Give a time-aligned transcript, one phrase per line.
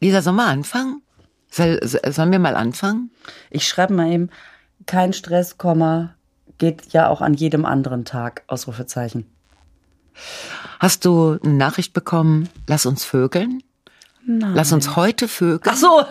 [0.00, 1.02] Lisa, sollen wir anfangen?
[1.50, 3.10] Soll, sollen wir mal anfangen?
[3.50, 4.30] Ich schreibe mal eben,
[4.86, 6.14] kein Stress, Komma,
[6.58, 9.26] geht ja auch an jedem anderen Tag, Ausrufezeichen.
[10.80, 13.62] Hast du eine Nachricht bekommen, lass uns vögeln?
[14.28, 14.54] Nein.
[14.54, 15.72] Lass uns heute vögeln.
[15.72, 16.04] Ach so,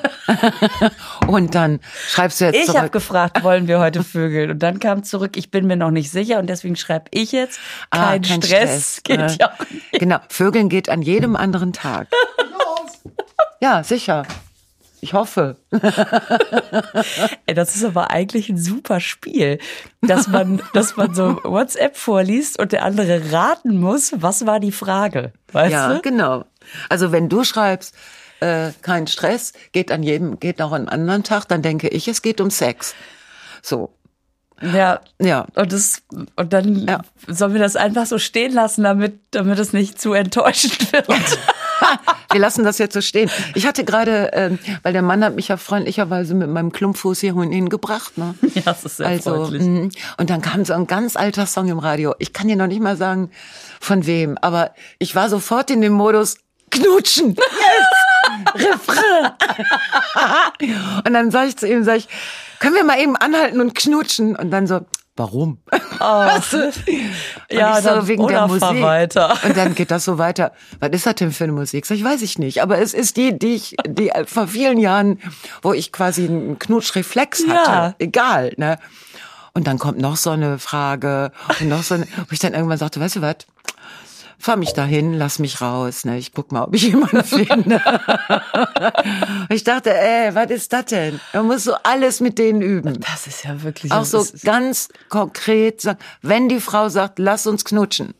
[1.28, 2.92] Und dann schreibst du jetzt ich habe zurück.
[2.94, 4.52] gefragt, wollen wir heute vögeln?
[4.52, 7.60] Und dann kam zurück, ich bin mir noch nicht sicher und deswegen schreibe ich jetzt,
[7.90, 9.66] Ah, kein, Stress, geht Äh, ja auch
[10.00, 12.08] Genau, Vögeln geht an jedem anderen Tag.
[13.66, 14.28] Ja, sicher.
[15.02, 15.58] Ich hoffe.
[17.48, 19.58] Das ist aber eigentlich ein super Spiel,
[20.02, 24.72] dass man, dass man so WhatsApp vorliest und der andere raten muss, was war die
[24.72, 26.02] Frage, weißt Ja, du?
[26.02, 26.46] genau.
[26.90, 27.96] Also wenn du schreibst,
[28.40, 32.22] äh, kein Stress, geht an jedem, geht auch an anderen Tag, dann denke ich, es
[32.22, 32.94] geht um Sex.
[33.64, 33.94] So.
[34.62, 35.02] Ja.
[35.20, 35.48] Ja.
[35.56, 36.04] Und das,
[36.36, 37.02] und dann Ja.
[37.28, 41.08] sollen wir das einfach so stehen lassen, damit, damit es nicht zu enttäuschend wird.
[42.32, 43.30] Wir lassen das jetzt so stehen.
[43.54, 47.34] Ich hatte gerade, ähm, weil der Mann hat mich ja freundlicherweise mit meinem Klumpfuß hier
[47.34, 48.36] hingebracht, ne?
[48.56, 49.64] Ja, das ist sehr also, freundlich.
[49.64, 52.14] mh, und dann kam so ein ganz alter Song im Radio.
[52.20, 53.32] Ich kann dir noch nicht mal sagen,
[53.80, 56.38] von wem, aber ich war sofort in dem Modus
[56.72, 57.36] knutschen.
[57.36, 58.56] Yes!
[58.56, 59.32] Refrain.
[61.06, 62.08] und dann sag ich zu ihm, sag ich,
[62.60, 64.36] können wir mal eben anhalten und knutschen?
[64.36, 64.82] Und dann so,
[65.16, 65.60] warum?
[66.00, 66.66] Weißt du?
[66.68, 66.74] Und
[67.52, 67.56] Oh.
[67.56, 68.62] Ja, so, dann- wegen der Musik.
[68.82, 69.34] weiter.
[69.46, 70.52] Und dann geht das so weiter.
[70.80, 71.86] Was ist das denn für eine Musik?
[71.86, 72.62] Sag ich, weiß ich nicht.
[72.62, 75.20] Aber es ist die, die ich, die vor vielen Jahren,
[75.62, 77.70] wo ich quasi einen Knutschreflex hatte.
[77.72, 77.96] Ja.
[78.00, 78.78] Egal, ne?
[79.54, 82.78] Und dann kommt noch so eine Frage und noch so eine, wo ich dann irgendwann
[82.78, 83.38] sagte, weißt du was?
[84.38, 86.18] Fahr mich dahin, lass mich raus, ne?
[86.18, 87.82] Ich guck mal, ob ich jemanden finde.
[89.50, 91.20] ich dachte, ey, was ist das denn?
[91.34, 93.00] Man muss so alles mit denen üben.
[93.02, 97.66] Das ist ja wirklich Auch so ganz konkret sagen, wenn die Frau sagt, lass uns
[97.66, 98.14] knutschen,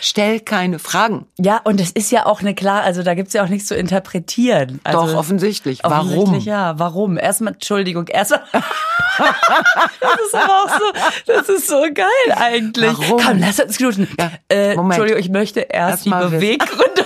[0.00, 1.26] stell keine Fragen.
[1.38, 3.74] Ja, und es ist ja auch eine klar, also da gibt's ja auch nichts zu
[3.74, 4.80] interpretieren.
[4.84, 5.84] Also, Doch, offensichtlich.
[5.84, 6.40] offensichtlich Warum?
[6.40, 7.18] Ja, warum?
[7.18, 8.42] Erstmal, Entschuldigung, erstmal.
[8.52, 10.84] das ist aber auch so,
[11.26, 12.98] das ist so geil eigentlich.
[12.98, 13.20] Warum?
[13.22, 14.08] Komm, lass uns knutschen.
[14.18, 14.92] Ja, äh, Moment.
[14.92, 16.10] Entschuldigung, ich möchte erst, Erst die.
[16.10, 17.04] Beweggründe.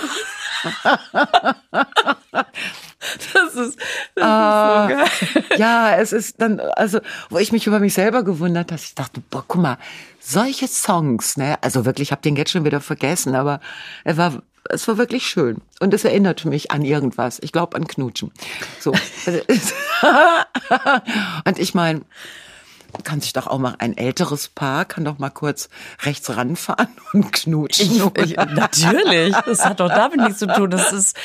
[3.33, 3.79] das ist,
[4.15, 4.87] das Ah.
[4.89, 5.45] ist so geil.
[5.57, 9.21] Ja, es ist dann, also, wo ich mich über mich selber gewundert habe, ich dachte,
[9.29, 9.77] boah, guck mal,
[10.19, 13.59] solche Songs, ne, also wirklich, ich habe den jetzt schon wieder vergessen, aber
[14.03, 15.61] er war, es war wirklich schön.
[15.79, 17.39] Und es erinnerte mich an irgendwas.
[17.41, 18.31] Ich glaube an Knutschen.
[18.79, 18.91] So.
[21.45, 22.01] Und ich meine,
[23.03, 25.69] kann sich doch auch mal ein älteres Paar, kann doch mal kurz
[26.03, 28.11] rechts ranfahren und knutschen.
[28.15, 30.71] Ich, natürlich, das hat doch damit nichts zu tun.
[30.71, 31.15] Das ist,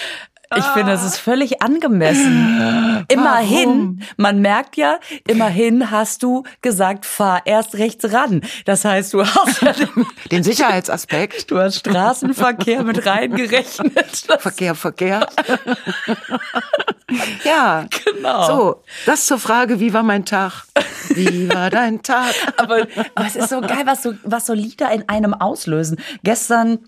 [0.57, 3.05] ich finde, das ist völlig angemessen.
[3.09, 8.43] Immerhin, man merkt ja, immerhin hast du gesagt, fahr erst rechts ran.
[8.65, 9.89] Das heißt, du hast ja den,
[10.31, 11.51] Den Sicherheitsaspekt.
[11.51, 14.27] du hast Straßenverkehr mit reingerechnet.
[14.39, 15.27] Verkehr, Verkehr.
[17.45, 18.47] ja, Genau.
[18.47, 20.65] So, das zur Frage, wie war mein Tag?
[21.09, 22.35] Wie war dein Tag?
[22.57, 25.99] aber, aber es ist so geil, was so, was so Lieder in einem auslösen.
[26.23, 26.79] Gestern,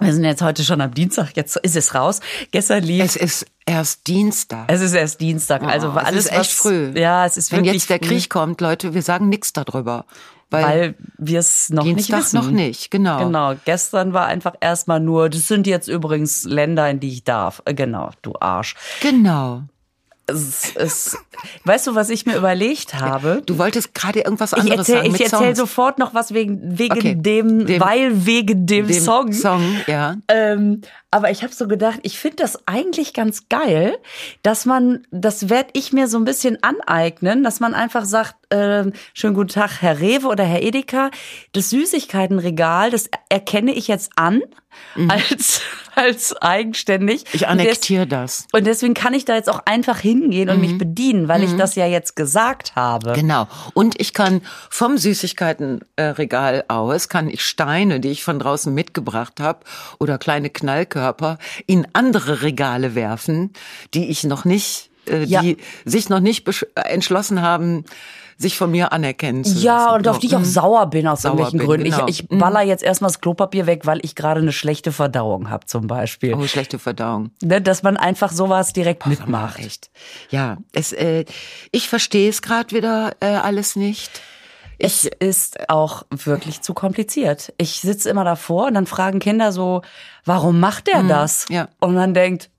[0.00, 2.20] wir sind jetzt heute schon am Dienstag, jetzt ist es raus.
[2.50, 4.64] Gestern lief Es ist erst Dienstag.
[4.68, 6.92] Es ist erst Dienstag, also Oh, war es alles ist echt was, früh.
[6.98, 10.04] Ja, es ist Wenn wirklich jetzt der früh, Krieg kommt, Leute, wir sagen nichts darüber.
[10.50, 12.36] Weil, weil wir es noch nicht Dienstag wissen.
[12.36, 13.18] noch nicht, genau.
[13.26, 17.60] Genau, gestern war einfach erstmal nur, das sind jetzt übrigens Länder, in die ich darf.
[17.66, 18.74] Äh, Genau, du Arsch.
[19.02, 19.64] Genau.
[20.30, 21.18] Es, es,
[21.64, 23.42] weißt du, was ich mir überlegt habe?
[23.46, 25.58] Du wolltest gerade irgendwas Ich anderes erzähle sagen ich erzähl Songs.
[25.58, 27.14] sofort noch was wegen, wegen Okay.
[27.14, 29.32] dem, Dem- weil wegen dem, Dem Song.
[29.32, 30.16] Song, ja.
[30.28, 33.96] Ähm, aber ich habe so gedacht, ich finde das eigentlich ganz geil,
[34.42, 38.92] dass man, das werde ich mir so ein bisschen aneignen, dass man einfach sagt, ähm,
[39.14, 41.10] schönen guten Tag, Herr Rewe oder Herr Edeka,
[41.52, 44.42] das Süßigkeitenregal, das erkenne ich jetzt an
[45.08, 45.60] als,
[45.94, 47.22] als eigenständig.
[47.22, 47.28] Mhm.
[47.32, 48.46] Ich annektiere das.
[48.52, 51.74] Und deswegen kann ich da jetzt auch einfach hingehen und mich bedienen, weil ich das
[51.74, 53.12] ja jetzt gesagt habe.
[53.12, 53.48] Genau.
[53.74, 59.60] Und ich kann vom Süßigkeitenregal aus, kann ich Steine, die ich von draußen mitgebracht habe,
[59.98, 63.52] oder kleine Knallkörper in andere Regale werfen,
[63.94, 65.42] die ich noch nicht, äh, Ja.
[65.42, 67.84] die sich noch nicht äh, entschlossen haben,
[68.40, 69.94] sich von mir anerkennen zu Ja, lassen.
[69.96, 70.44] und auf die ich auch mm.
[70.44, 71.84] sauer bin aus Sauer irgendwelchen bin, Gründen.
[71.90, 72.06] genau.
[72.06, 75.66] Ich, ich baller jetzt erstmal das Klopapier weg, weil ich gerade eine schlechte Verdauung habe,
[75.66, 76.34] zum Beispiel.
[76.34, 77.30] Oh, schlechte Verdauung.
[77.42, 79.58] Ne, dass man einfach sowas direkt mal, mitmacht.
[79.58, 79.90] Echt.
[80.30, 81.24] Ja, es, äh,
[81.72, 84.22] ich verstehe es gerade wieder äh, alles nicht.
[84.78, 87.52] Es ist auch wirklich zu kompliziert.
[87.58, 89.82] Ich sitze immer davor und dann fragen Kinder so,
[90.24, 91.46] warum macht der das?
[91.50, 91.68] ja.
[91.80, 92.50] Und man denkt,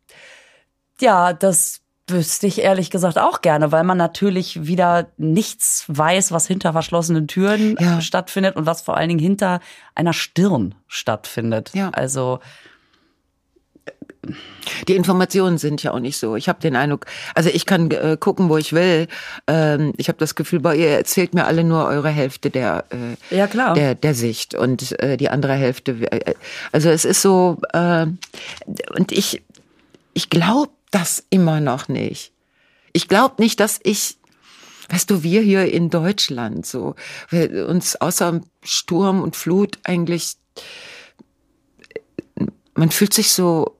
[0.99, 1.79] ja, das
[2.11, 7.27] wüsste ich ehrlich gesagt auch gerne, weil man natürlich wieder nichts weiß, was hinter verschlossenen
[7.27, 8.01] Türen Ja.
[8.01, 9.59] stattfindet und was vor allen Dingen hinter
[9.95, 11.71] einer Stirn stattfindet.
[11.73, 11.89] Ja.
[11.91, 12.39] Also
[14.87, 16.35] die Informationen sind ja auch nicht so.
[16.35, 19.07] Ich habe den Eindruck, also ich kann äh, gucken, wo ich will.
[19.47, 23.35] Ähm, ich habe das Gefühl, bei ihr erzählt mir alle nur eure Hälfte der äh,
[23.35, 23.73] Ja, klar.
[23.73, 25.91] der der Sicht und äh, die andere Hälfte.
[26.11, 26.33] Äh,
[26.71, 28.05] also es ist so äh,
[28.95, 29.41] und ich
[30.13, 32.33] ich glaube das immer noch nicht.
[32.93, 34.19] Ich glaube nicht, dass ich
[34.89, 36.95] Weißt du, wir hier in Deutschland so,
[37.29, 40.37] wir uns außer Sturm und Flut eigentlich,
[42.73, 43.77] man fühlt sich so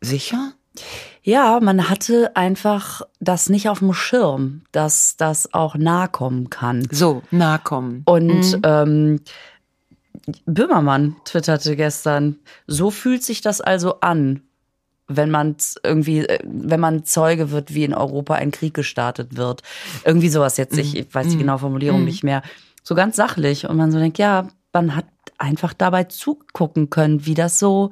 [0.00, 0.52] sicher.
[1.22, 6.86] Ja, man hatte einfach das nicht auf dem Schirm, dass das auch nahe kommen kann.
[6.90, 8.02] So, nahe kommen.
[8.04, 9.20] Und ähm,
[10.46, 14.42] Böhmermann twitterte gestern, so fühlt sich das also an,
[15.06, 19.62] wenn man irgendwie, äh, wenn man Zeuge wird, wie in Europa ein Krieg gestartet wird.
[20.04, 22.42] Irgendwie sowas jetzt, ich, ich weiß die genaue Formulierung nicht mehr.
[22.82, 23.66] So ganz sachlich.
[23.68, 25.06] Und man so denkt, ja, man hat
[25.38, 27.90] einfach dabei zugucken können, wie das so,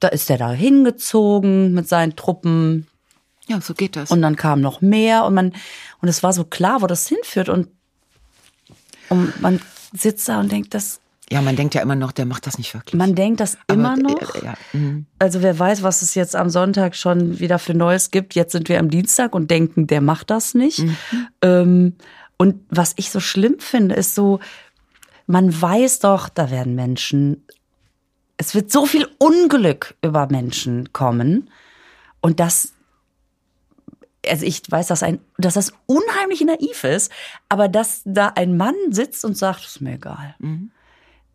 [0.00, 2.86] da ist der da hingezogen mit seinen Truppen,
[3.46, 4.10] Ja, so geht das.
[4.10, 5.52] und dann kam noch mehr und man
[6.00, 7.68] und es war so klar, wo das hinführt und,
[9.10, 9.60] und man
[9.92, 11.00] sitzt da und denkt, das
[11.32, 12.94] ja, man denkt ja immer noch, der macht das nicht wirklich.
[12.94, 14.34] man denkt das Aber, immer noch.
[14.34, 15.06] äh, Ja, mhm.
[15.18, 18.34] Also wer weiß, was es jetzt am Sonntag schon wieder für Neues gibt.
[18.34, 20.84] Jetzt sind wir am Dienstag und denken, der macht das nicht.
[21.40, 21.94] Ähm,
[22.36, 24.40] und was ich so schlimm finde, ist so,
[25.26, 27.46] man weiß doch, da werden Menschen,
[28.36, 31.50] es wird so viel Unglück über Menschen kommen
[32.20, 32.72] und das,
[34.26, 37.12] also ich weiß, dass ein, dass das unheimlich naiv ist,
[37.48, 40.34] aber dass da ein Mann sitzt und sagt, ist mir egal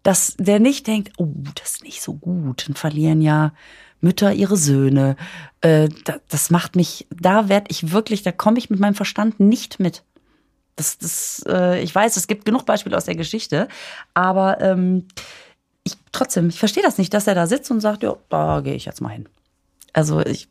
[0.05, 3.53] dass der nicht denkt, oh, das ist nicht so gut, dann verlieren ja
[4.01, 5.15] Mütter ihre Söhne.
[5.61, 9.39] Äh, da, das macht mich, da werde ich wirklich, da komme ich mit meinem Verstand
[9.39, 10.03] nicht mit.
[10.75, 13.67] Das, das, äh, ich weiß, es gibt genug Beispiele aus der Geschichte,
[14.13, 15.07] aber ähm,
[15.83, 18.75] ich trotzdem, ich verstehe das nicht, dass er da sitzt und sagt, ja, da gehe
[18.75, 19.27] ich jetzt mal hin.
[19.91, 20.49] Also ich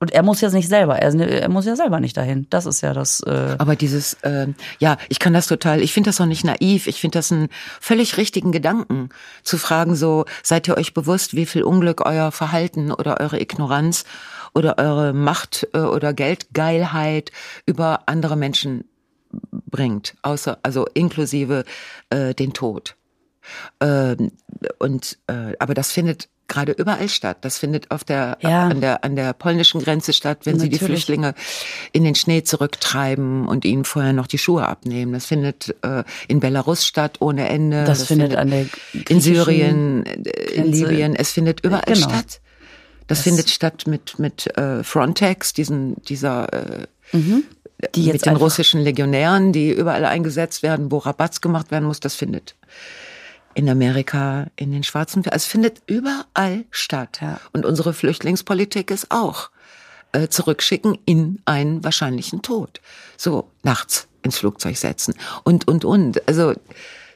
[0.00, 2.46] und, er muss ja nicht selber, er, er muss ja selber nicht dahin.
[2.50, 3.20] Das ist ja das.
[3.20, 4.48] Äh, Aber dieses, äh,
[4.78, 7.48] ja, ich kann das total, ich finde das auch nicht naiv, ich finde das einen
[7.80, 9.08] völlig richtigen Gedanken,
[9.42, 14.04] zu fragen so, seid ihr euch bewusst, wie viel Unglück euer Verhalten oder eure Ignoranz
[14.54, 17.32] oder eure Macht äh, oder Geldgeilheit
[17.66, 18.84] über andere Menschen
[19.50, 21.64] bringt, außer, also inklusive
[22.10, 22.96] äh, den Tod.
[23.80, 24.32] Ähm,
[24.78, 27.38] und äh, aber das findet gerade überall statt.
[27.42, 28.66] Das findet auf der Ja.
[28.68, 31.04] an der an der polnischen Grenze statt, wenn sie die Natürlich.
[31.04, 31.34] Flüchtlinge
[31.92, 35.12] in den Schnee zurücktreiben und ihnen vorher noch die Schuhe abnehmen.
[35.12, 37.84] Das findet äh, in Belarus statt ohne Ende.
[37.84, 38.66] Das findet an der
[39.08, 40.12] in Syrien, äh,
[40.54, 40.84] in Grenze.
[40.86, 41.14] Libyen.
[41.14, 42.08] Es findet überall Genau.
[42.08, 42.40] statt.
[43.06, 47.44] Das, findet statt mit mit äh, Frontex, diesen dieser äh, Mhm.
[47.94, 52.00] die jetzt mit den russischen Legionären, die überall eingesetzt werden, wo Rabatz gemacht werden muss,
[52.00, 52.54] das findet
[53.54, 57.18] in Amerika, in den schwarzen, also es findet überall statt.
[57.20, 57.40] Ja.
[57.52, 59.50] Und unsere Flüchtlingspolitik ist auch
[60.12, 62.80] äh, zurückschicken in einen wahrscheinlichen Tod.
[63.16, 65.14] So nachts ins Flugzeug setzen
[65.44, 66.26] und und und.
[66.28, 66.54] Also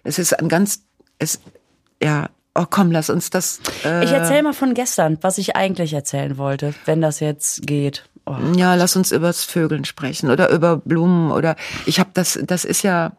[0.05, 0.83] es ist ein ganz,
[1.19, 1.41] es
[2.03, 2.29] ja.
[2.55, 3.61] Oh komm, lass uns das.
[3.83, 8.05] Äh, Ich erzähle mal von gestern, was ich eigentlich erzählen wollte, wenn das jetzt geht.
[8.27, 8.37] Oh.
[8.57, 11.57] Ja, lass uns übers Vögeln sprechen oder über Blumen oder
[11.87, 13.13] ich habe das das ist ja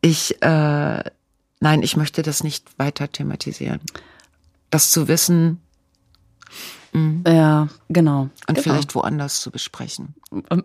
[0.00, 1.02] ich äh,
[1.60, 3.80] nein, ich möchte das nicht weiter thematisieren.
[4.70, 5.60] Das zu wissen
[7.26, 8.22] Ja, genau.
[8.22, 8.60] und genau.
[8.60, 10.14] vielleicht woanders zu besprechen.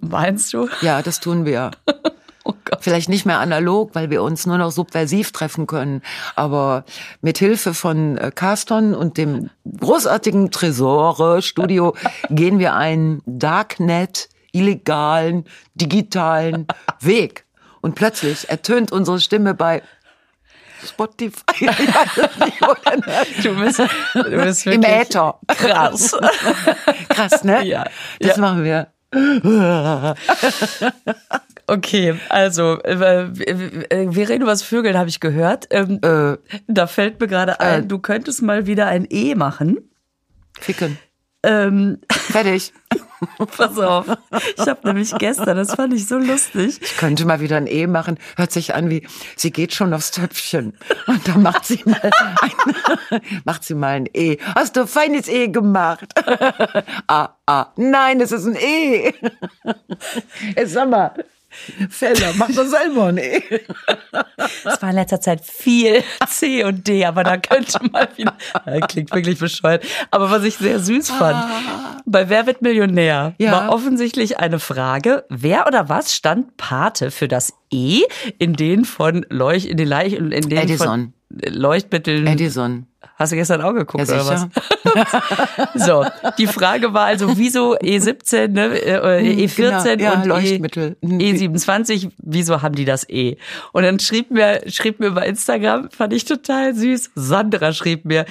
[0.02, 0.68] Meinst du?
[0.82, 1.72] Ja, das tun wir.
[2.48, 2.84] Oh Gott.
[2.84, 6.04] Vielleicht nicht mehr analog, weil wir uns nur noch subversiv treffen können,
[6.36, 6.86] aber
[7.22, 9.50] mit Hilfe von äh, Carston und dem
[9.80, 11.96] großartigen Tresore Studio
[12.30, 16.68] gehen wir einen Darknet illegalen digitalen
[17.00, 17.45] Weg
[17.86, 19.82] und plötzlich ertönt unsere Stimme bei
[20.86, 21.70] Spotify.
[23.44, 23.80] Du bist,
[24.14, 25.40] du bist Im Äther.
[25.48, 26.12] krass.
[27.10, 27.64] Krass, ne?
[27.66, 27.86] Ja.
[28.20, 28.42] Das Ja.
[28.42, 28.88] machen wir.
[31.68, 35.66] Okay, also äh, äh, wir reden über das Vögeln, habe ich gehört.
[35.72, 36.38] Ähm, Äh,
[36.68, 37.88] da fällt mir gerade ein, Äh.
[37.88, 39.78] du könntest mal wieder ein E machen.
[40.60, 41.00] ficken.
[41.44, 42.72] Ähm, Fertig.
[43.58, 44.06] pass auf,
[44.58, 46.80] ich habe nämlich gestern, das fand ich so lustig.
[46.82, 48.18] Ich könnte mal wieder ein E machen.
[48.38, 50.78] Hört sich an wie, sie geht schon aufs Töpfchen.
[51.08, 54.38] Und dann macht sie mal ein, macht sie mal ein E.
[54.56, 56.14] Hast du ein feines E gemacht?
[57.08, 57.68] ah, ah.
[57.76, 59.14] Nein, es ist ein E.
[60.56, 61.14] Jetzt sag mal,
[61.90, 63.42] Felder, mach doch selber ein E.
[64.66, 68.36] Es war in letzter Zeit viel C und D, aber da könnte mal wieder.
[68.88, 69.84] Klingt wirklich bescheuert.
[70.12, 71.46] Aber was ich sehr süß fand,
[72.06, 73.52] bei Wer wird Millionär Ja.
[73.52, 78.02] war offensichtlich eine Frage, wer oder was stand Pate für das E
[78.38, 80.88] in den von Leuch, in den Leicht, in den Edison.
[80.88, 82.28] von Leuchtmitteln.
[82.28, 82.88] Edison.
[83.18, 84.48] Hast du gestern auch geguckt Ja, oder was?
[85.86, 86.06] So,
[86.38, 90.98] die Frage war also, wieso E17, ne, äh, E14 Genau, ja, und Leuchtmittel.
[91.02, 93.38] E, E27, wieso haben die das E?
[93.72, 98.26] Und dann schrieb mir, schrieb mir bei Instagram, fand ich total süß, Sandra schrieb mir,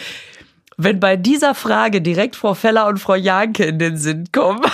[0.76, 4.60] wenn bei dieser Frage direkt Frau Feller und Frau Janke in den Sinn kommen.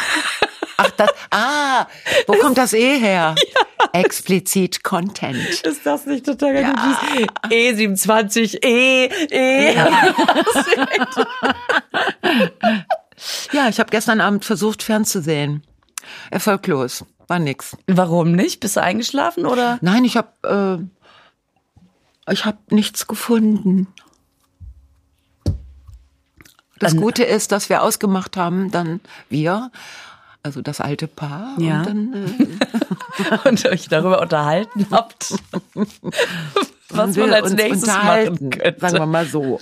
[0.83, 1.87] Ach, das, ah,
[2.27, 3.35] wo kommt das eh her?
[3.93, 5.37] Explizit Content.
[5.37, 6.73] Ist das nicht total ja.
[6.73, 7.27] süß?
[7.51, 9.75] E27, E, E.
[9.75, 10.15] Ja.
[13.53, 15.63] Ja, ich habe gestern Abend versucht fernzusehen.
[16.31, 17.05] Erfolglos.
[17.29, 17.77] War nix.
[17.87, 18.61] Warum nicht?
[18.61, 19.79] Bist du eingeschlafen oder?
[19.83, 20.89] Nein, ich habe
[22.27, 23.89] äh, ich habe nichts gefunden.
[26.79, 29.71] Das Gute ist, dass wir ausgemacht haben, dann wir,
[30.43, 31.79] also das alte Paar, Ja.
[31.81, 35.35] und dann äh, und euch darüber unterhalten habt,
[36.93, 38.75] was wir man als nächstes machen könnte.
[38.81, 39.61] Sagen wir mal so.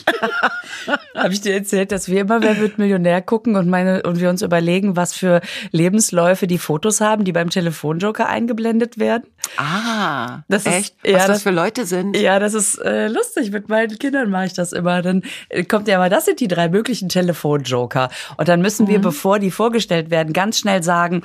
[1.14, 4.30] Habe ich dir erzählt, dass wir immer Wer wird Millionär gucken und meine und wir
[4.30, 5.40] uns überlegen, was für
[5.72, 9.24] Lebensläufe die Fotos haben, die beim Telefonjoker eingeblendet werden.
[9.56, 10.94] Ah, Das ist- echt?
[11.04, 12.16] ja, Was das das- für Leute sind?
[12.16, 13.50] Ja, das ist äh, lustig.
[13.50, 15.02] Mit meinen Kindern mache ich das immer.
[15.02, 18.08] Dann äh, kommt ja mal, das sind die drei möglichen Telefonjoker.
[18.36, 21.22] Und dann müssen wir, bevor die vorgestellt werden, ganz schnell sagen,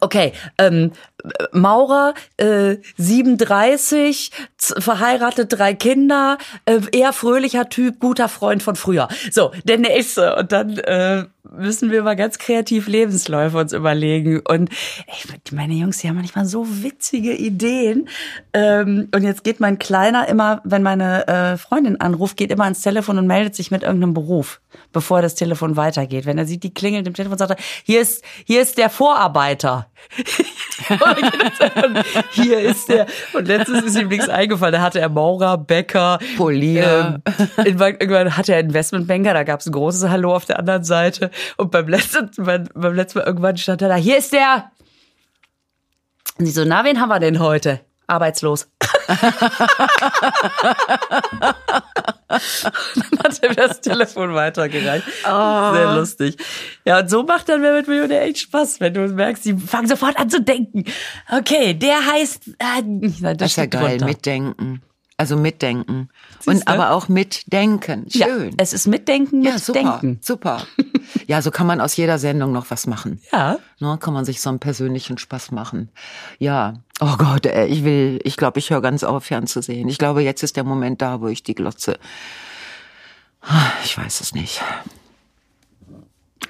[0.00, 0.90] Okay, ähm,
[1.52, 9.08] Maurer, äh, 37, z- verheiratet, drei Kinder, äh, eher fröhlicher Typ, guter Freund von früher.
[9.30, 10.36] So, der nächste.
[10.36, 11.24] Und dann äh,
[11.56, 14.40] müssen wir mal ganz kreativ Lebensläufe uns überlegen.
[14.48, 14.70] Und
[15.06, 18.08] ey, meine Jungs, die haben manchmal so witzige Ideen.
[18.52, 22.82] Ähm, und jetzt geht mein Kleiner immer, wenn meine äh, Freundin anruft, geht immer ans
[22.82, 24.60] Telefon und meldet sich mit irgendeinem Beruf,
[24.92, 26.26] bevor das Telefon weitergeht.
[26.26, 29.88] Wenn er sieht, die klingelt im Telefon, sagt er, hier ist, hier ist der Vorarbeiter.
[30.90, 31.15] Und
[32.30, 33.06] hier ist der.
[33.32, 34.72] Und letztens ist ihm nichts eingefallen.
[34.72, 37.20] Da hatte er Maurer, Bäcker, Polier.
[37.26, 40.84] ähm, irgendwann, irgendwann hatte er Investmentbanker, da gab es ein großes Hallo auf der anderen
[40.84, 41.30] Seite.
[41.56, 44.70] Und beim letzten, beim, beim letzten Mal irgendwann stand er da, hier ist der.
[46.38, 47.80] Und sie so, na, wen haben wir denn heute?
[48.06, 48.68] Arbeitslos.
[52.28, 55.04] dann hat er mir das Telefon weitergereicht.
[55.24, 56.36] Sehr lustig.
[56.84, 59.88] Ja, und so macht dann Wer mit Millionär echt Spaß, wenn du merkst, die fangen
[59.88, 60.84] sofort an zu denken.
[61.30, 62.48] Okay, der heißt.
[62.58, 62.82] Äh,
[63.20, 64.06] das Das ist ja geil, drunter.
[64.06, 64.82] mitdenken.
[65.18, 66.10] Also mitdenken.
[66.40, 68.04] Siehst Und aber auch mitdenken.
[68.08, 68.54] Ja, Schön.
[68.58, 70.18] es ist Mitdenken mit Ja, super, Denken.
[70.22, 70.62] super.
[71.28, 73.20] Ja, so kann man aus jeder Sendung noch was machen.
[73.32, 73.58] Ja.
[73.78, 75.88] Ne, kann man sich so einen persönlichen Spaß machen.
[76.38, 76.74] Ja.
[77.00, 79.88] Oh Gott, ey, ich will, ich glaube, ich höre ganz auf, fernzusehen.
[79.88, 81.98] Ich glaube, jetzt ist der Moment da, wo ich die glotze.
[83.84, 84.60] Ich weiß es nicht.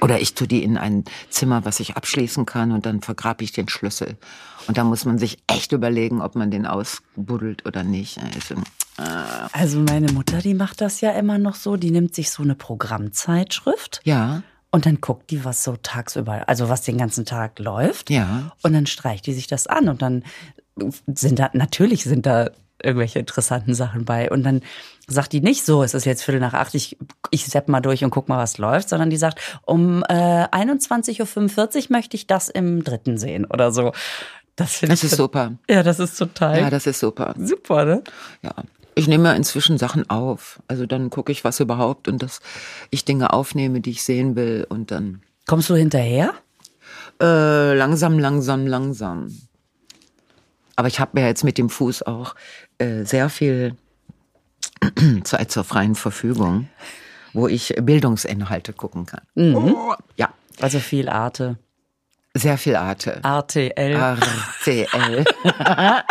[0.00, 3.52] Oder ich tue die in ein Zimmer, was ich abschließen kann und dann vergrabe ich
[3.52, 4.16] den Schlüssel.
[4.66, 8.18] Und da muss man sich echt überlegen, ob man den ausbuddelt oder nicht.
[8.18, 8.56] Also,
[9.52, 11.76] Also meine Mutter, die macht das ja immer noch so.
[11.76, 16.68] Die nimmt sich so eine Programmzeitschrift ja, und dann guckt die, was so tagsüber, also
[16.68, 18.10] was den ganzen Tag läuft.
[18.10, 18.52] ja.
[18.62, 20.24] Und dann streicht die sich das an und dann
[21.06, 22.50] sind da, natürlich sind da
[22.86, 24.30] irgendwelche interessanten Sachen bei.
[24.30, 24.62] Und dann
[25.06, 26.96] sagt die nicht so, es ist jetzt Viertel nach acht, ich,
[27.30, 31.76] ich sepp mal durch und guck mal, was läuft, sondern die sagt, um äh, 21.45
[31.76, 33.92] Uhr möchte ich das im dritten sehen oder so.
[34.56, 35.52] Das finde Das ich ist super.
[35.68, 37.34] Ja, das ist total Ja, das ist super.
[37.38, 38.02] super, ne?
[38.42, 38.54] Ja.
[38.94, 40.60] Ich nehme inzwischen Sachen auf.
[40.68, 42.40] Also dann gucke ich, was überhaupt und dass
[42.90, 46.32] ich Dinge aufnehme, die ich sehen will und dann Kommst du hinterher?
[47.20, 49.28] äh, langsam, langsam, langsam.
[50.76, 52.34] Aber ich habe mir jetzt mit dem Fuß auch
[52.78, 53.74] äh, sehr viel
[55.24, 56.68] Zeit zur freien Verfügung,
[57.32, 59.54] wo ich Bildungsinhalte gucken kann.
[59.54, 60.30] Oh, ja,
[60.60, 61.56] Also viel Arte.
[62.34, 63.20] sehr viel Arte.
[63.22, 63.70] RTL.
[63.92, 65.24] RTL.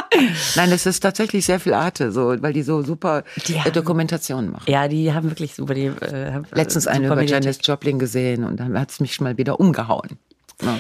[0.56, 3.74] Nein, es ist tatsächlich sehr viel Arte, so, weil die so super Die äh, haben-
[3.74, 4.66] Dokumentationen machen.
[4.72, 5.86] Ja, die haben wirklich super die.
[5.86, 7.44] Äh, äh, Letztens eine über Mediathek.
[7.44, 10.18] Janis Joplin gesehen und dann hat es mich schon mal wieder umgehauen.
[10.64, 10.80] Ja.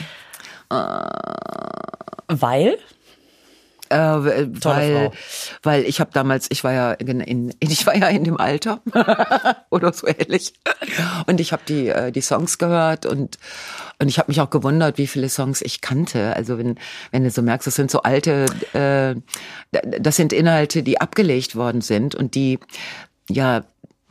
[2.27, 2.77] Weil?
[3.89, 5.13] Äh, weil, Frau.
[5.63, 8.82] weil ich habe damals, ich war ja in, in, ich war ja in dem Alter
[9.70, 10.54] oder so ähnlich
[11.27, 13.38] und ich habe die äh, die Songs gehört und
[14.00, 16.36] und ich habe mich auch gewundert, wie viele Songs ich kannte.
[16.36, 16.77] Also wenn
[17.12, 19.15] wenn du so merkst, das sind so alte, äh,
[19.72, 22.60] das sind Inhalte, die abgelegt worden sind und die
[23.30, 23.63] ja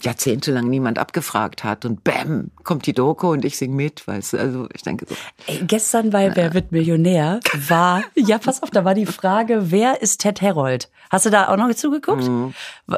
[0.04, 4.38] jahrzehntelang niemand abgefragt hat und bam kommt die Doku und ich sing mit, weißt du.
[4.38, 5.14] Also ich denke so,
[5.46, 10.02] Ey, gestern bei Wer wird Millionär war, ja, pass auf, da war die Frage, wer
[10.02, 10.90] ist Ted Herold?
[11.10, 12.24] Hast du da auch noch zugeguckt?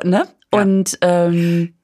[0.05, 0.27] Ne?
[0.51, 1.75] Und, ähm,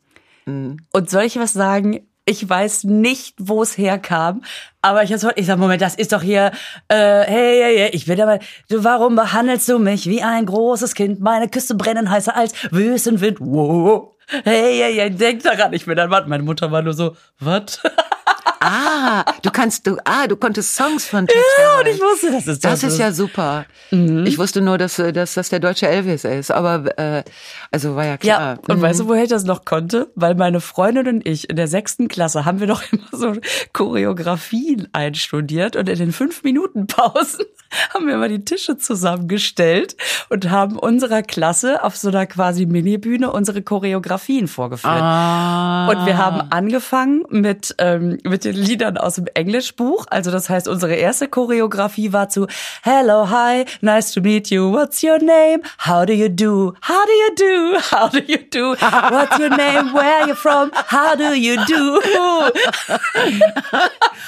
[0.92, 2.06] und soll ich was sagen?
[2.24, 4.42] Ich weiß nicht, wo es herkam,
[4.80, 6.52] aber ich, hab's- ich sag, Moment, das ist doch hier,
[6.86, 8.38] äh, hey, hey, hey, ich bin aber,
[8.68, 11.20] du, warum behandelst du mich wie ein großes Kind?
[11.20, 14.14] Meine Küsse brennen heißer als Wüstenwind, wow.
[14.32, 16.28] Hey, hey, hey, denk daran, ich bin ein Mann.
[16.28, 17.80] Meine Mutter war nur so, was?
[18.62, 22.46] Ah, du kannst, du, ah, du konntest Songs von Ted Ja, und ich wusste, das
[22.46, 23.66] ist Das ist ja super.
[23.90, 27.24] Ich wusste nur, dass, äh, dass das der deutsche Elvis ist, aber äh,
[27.70, 28.58] also war ja Ja, klar.
[28.68, 30.10] und weißt du, woher ich das noch konnte?
[30.14, 33.34] Weil meine Freundin und ich in der sechsten Klasse haben wir doch immer so
[33.72, 37.44] Choreografien einstudiert und in den fünf Minuten Pausen
[37.94, 39.96] haben wir immer die Tische zusammengestellt
[40.28, 44.92] und haben unserer Klasse auf so einer quasi Minibühne unsere Choreografien vorgeführt.
[44.92, 45.88] Ah.
[45.88, 50.06] Und wir haben angefangen mit, ähm, mit den Liedern aus dem Englischbuch.
[50.10, 52.46] Also das heißt, unsere erste Choreografie war zu
[52.82, 54.72] Hello, hi, nice to meet you.
[54.72, 55.62] What's your name?
[55.78, 56.74] How do you do?
[56.82, 57.78] How do you do?
[57.90, 58.74] How do you do?
[59.10, 59.92] What's your name?
[59.92, 60.70] Where are you from?
[60.72, 62.00] How do you do?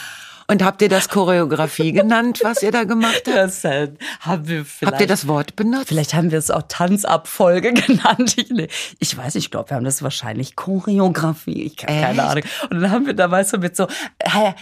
[0.47, 3.37] Und habt ihr das Choreografie genannt, was ihr da gemacht habt?
[3.37, 3.89] Das äh,
[4.21, 4.93] haben wir vielleicht.
[4.93, 5.89] Habt ihr das Wort benutzt?
[5.89, 8.35] Vielleicht haben wir es auch Tanzabfolge genannt.
[8.37, 11.73] Ich, nee, ich weiß, ich glaube, wir haben das wahrscheinlich Choreografie.
[11.75, 12.23] Ich habe keine?
[12.25, 12.45] Ahnung.
[12.71, 13.87] Und dann haben wir da, weißt du, mit so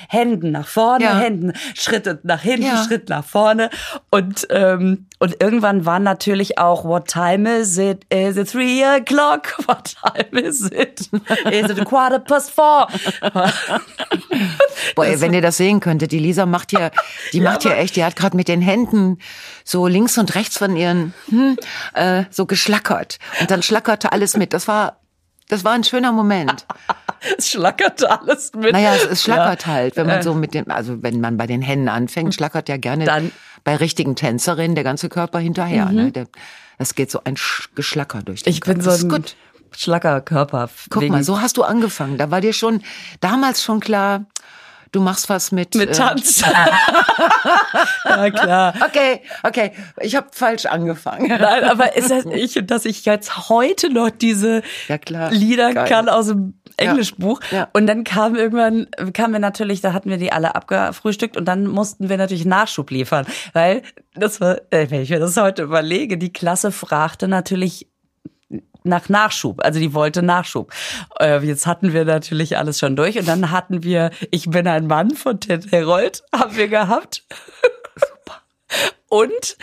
[0.08, 1.18] Händen nach vorne, Ja.
[1.18, 2.84] Händen, Schritte nach hinten, Ja.
[2.84, 3.70] Schritt nach vorne.
[4.10, 8.04] Und, ähm, und irgendwann war natürlich auch, what time is it?
[8.12, 9.54] Is it three o'clock?
[9.66, 11.00] What time is it?
[11.50, 12.88] Is it a quarter past four?
[14.94, 16.90] Boah, ey, wenn ihr das sehen könntet, die Lisa macht ja,
[17.32, 19.18] die macht ja echt, die hat gerade mit den Händen
[19.64, 21.56] so links und rechts von ihren hm,
[21.94, 24.52] äh, so geschlackert und dann schlackerte alles mit.
[24.52, 24.98] Das war,
[25.48, 26.66] das war ein schöner Moment.
[27.38, 28.72] es schlackerte alles mit.
[28.72, 29.72] Naja, es, es schlackert Ja.
[29.72, 30.22] halt, wenn man Äh.
[30.22, 33.32] so mit dem, also wenn man bei den Händen anfängt, schlackert ja gerne Dann-
[33.64, 35.86] bei richtigen Tänzerinnen der ganze Körper hinterher.
[35.92, 36.10] Ne?
[36.10, 36.26] Der,
[36.78, 38.82] das geht so ein Sch Geschlacker durch den Ich bin Körper.
[38.82, 39.36] so Das ist ein gut.
[39.74, 40.68] Schlackerkörper.
[40.90, 42.18] Guck mal, so hast du angefangen.
[42.18, 42.82] Da war dir schon
[43.20, 44.26] damals schon klar,
[44.92, 46.40] du machst was mit Mit äh, Tanz.
[48.04, 48.74] ja, klar.
[48.86, 51.28] Okay, okay, ich habe falsch angefangen.
[51.28, 55.28] Nein, aber ist das nicht, dass ich jetzt heute noch diese Ja.
[55.30, 55.88] Lieder Geil.
[55.88, 57.40] kann aus dem Englischbuch.
[57.50, 57.68] Ja.
[57.72, 61.66] Und dann kam irgendwann, kamen wir natürlich, da hatten wir die alle abgefrühstückt und dann
[61.66, 63.26] mussten wir natürlich Nachschub liefern.
[63.52, 63.82] Weil
[64.14, 67.88] das war, äh, wenn ich mir das heute überlege, die Klasse fragte natürlich
[68.84, 69.64] nach Nachschub.
[69.64, 70.72] Also die wollte Nachschub.
[71.20, 74.86] Äh, jetzt hatten wir natürlich alles schon durch und dann hatten wir Ich bin ein
[74.86, 77.24] Mann von Ted Herold, haben wir gehabt.
[79.12, 79.58] Und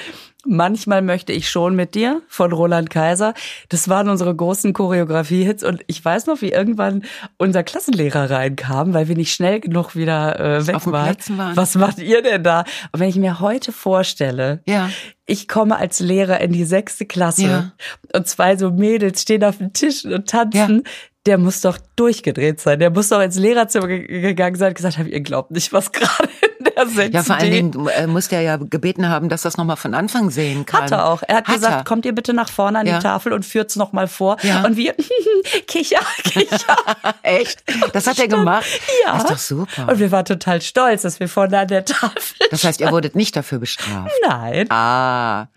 [0.45, 3.33] manchmal möchte ich schon mit dir von Roland Kaiser.
[3.69, 7.03] Das waren unsere großen Choreografie-Hits und ich weiß noch, wie irgendwann
[7.37, 11.15] unser Klassenlehrer reinkam, weil wir nicht schnell genug wieder äh, weg waren.
[11.35, 11.57] Waren.
[11.57, 12.59] Was macht ihr denn da?
[12.91, 14.91] Und wenn ich mir heute vorstelle, Ja.
[15.25, 17.71] ich komme als Lehrer in die sechste Klasse Ja.
[18.13, 20.83] und zwei so Mädels stehen auf den Tischen und tanzen.
[21.25, 22.79] Der muss doch durchgedreht sein.
[22.79, 25.91] Der muss doch ins Lehrerzimmer ge- gegangen sein und gesagt haben, ihr glaubt nicht, was
[25.91, 26.29] gerade
[26.77, 27.73] der Sechsten Ja, vor allen geht.
[27.75, 30.83] Dingen äh, musst er ja gebeten haben, dass das nochmal von Anfang sehen kann.
[30.83, 31.23] Hat er auch.
[31.27, 31.83] Er hat, Hat gesagt, er.
[31.83, 32.97] kommt ihr bitte nach vorne an Ja.
[32.97, 34.37] die Tafel und führt's noch mal vor.
[34.43, 34.65] Ja.
[34.65, 34.93] Und wir,
[35.67, 36.75] kicher, kicher.
[37.23, 37.63] Echt?
[37.93, 38.65] Das hat er gemacht?
[39.05, 39.13] Ja.
[39.13, 39.91] Das ist doch super.
[39.91, 43.15] Und wir waren total stolz, dass wir vorne an der Tafel Das heißt, ihr wurdet
[43.15, 44.11] nicht dafür bestraft.
[44.27, 44.65] Nein.
[44.69, 45.47] Ah,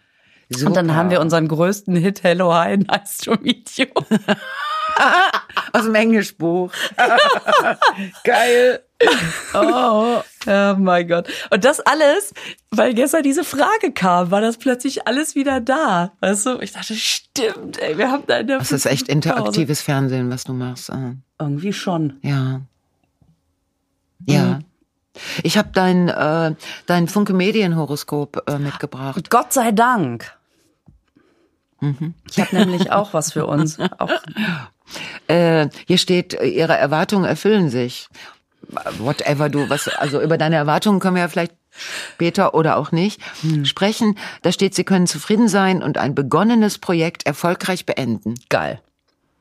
[0.48, 0.66] super.
[0.68, 3.86] Und dann haben wir unseren größten Hit Hello Hi Nice to Meet You.
[5.72, 6.70] Aus dem Englischbuch.
[8.24, 8.80] Geil.
[9.54, 10.20] Oh.
[10.46, 11.28] oh mein Gott.
[11.50, 12.32] Und das alles,
[12.70, 16.12] weil gestern diese Frage kam, war das plötzlich alles wieder da.
[16.20, 16.58] Weißt du?
[16.60, 19.82] Ich dachte, stimmt, ey, wir haben da in der Das ist echt fünften Pause- interaktives
[19.82, 20.90] Fernsehen, was du machst.
[20.90, 21.14] Ah.
[21.38, 22.18] Irgendwie schon.
[22.22, 22.60] Ja.
[24.26, 24.60] Ja.
[25.42, 26.54] Ich habe dein, äh,
[26.86, 29.28] dein Funke Medienhoroskop äh, mitgebracht.
[29.30, 30.32] Gott sei Dank.
[32.30, 33.76] Ich habe nämlich auch was für uns.
[33.98, 34.10] Auch
[35.26, 38.08] Äh, hier steht, äh, ihre Erwartungen erfüllen sich.
[38.98, 41.53] Whatever du, was, also über deine Erwartungen können wir ja vielleicht
[42.14, 43.20] später oder auch nicht
[43.64, 44.16] sprechen.
[44.42, 48.35] Da steht, sie können zufrieden sein und ein begonnenes Projekt erfolgreich beenden.
[48.48, 48.81] geil.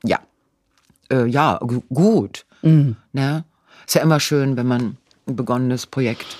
[0.04, 0.20] Ja.
[1.12, 2.46] Äh, ja, gu- gut.
[2.62, 3.44] Ne?
[3.86, 6.38] Ist ja immer schön, wenn man ein begonnenes Projekt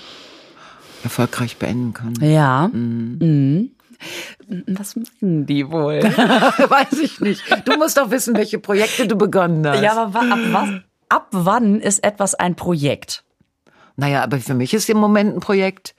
[1.04, 2.14] erfolgreich beenden kann.
[2.20, 2.68] Ja.
[2.72, 3.70] Mhm.
[4.66, 6.02] Was meinen die wohl?
[6.02, 7.42] Weiß ich nicht.
[7.64, 9.80] Du musst doch wissen, welche Projekte du begonnen hast.
[9.82, 10.68] ja, aber ab, was,
[11.12, 13.22] ab wann ist etwas ein Projekt?
[13.96, 15.94] Naja, aber für mich ist im Moment ein Projekt,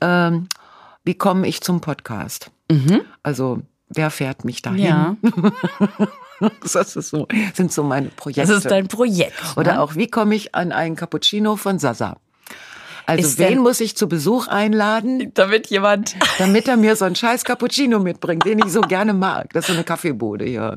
[0.00, 0.48] ähm,
[1.04, 2.50] wie komme ich zum Podcast?
[3.22, 4.84] Also, wer fährt mich dahin?
[4.84, 5.16] Ja.
[6.60, 8.42] Das ist so, sind so meine Projekte.
[8.42, 9.56] Das ist dein Projekt.
[9.56, 9.80] Oder ne?
[9.80, 12.16] auch, wie komme ich an einen Cappuccino von Sasa?
[13.06, 16.16] Also, Ist wen muss ich zu Besuch einladen, damit jemand.
[16.38, 19.52] damit er mir so einen scheiß Cappuccino mitbringt, den ich so gerne mag?
[19.52, 20.76] Das ist so eine Kaffeebude hier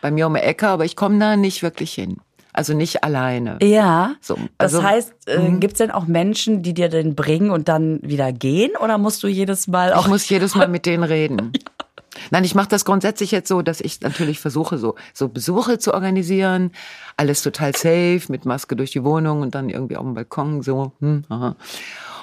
[0.00, 2.18] bei mir um die Ecke, aber ich komme da nicht wirklich hin.
[2.56, 3.58] Also nicht alleine.
[3.62, 4.14] Ja.
[4.20, 8.00] So, das also- heißt, äh, gibt's denn auch Menschen, die dir den bringen und dann
[8.02, 8.72] wieder gehen?
[8.82, 10.02] Oder musst du jedes Mal auch.
[10.02, 11.52] Ich muss jedes Mal mit denen reden.
[12.30, 15.92] Nein, ich mache das grundsätzlich jetzt so, dass ich natürlich versuche, so, so Besuche zu
[15.92, 16.72] organisieren.
[17.18, 20.92] Alles total safe, mit Maske durch die Wohnung und dann irgendwie auf dem Balkon so.
[21.00, 21.56] Hm, aha.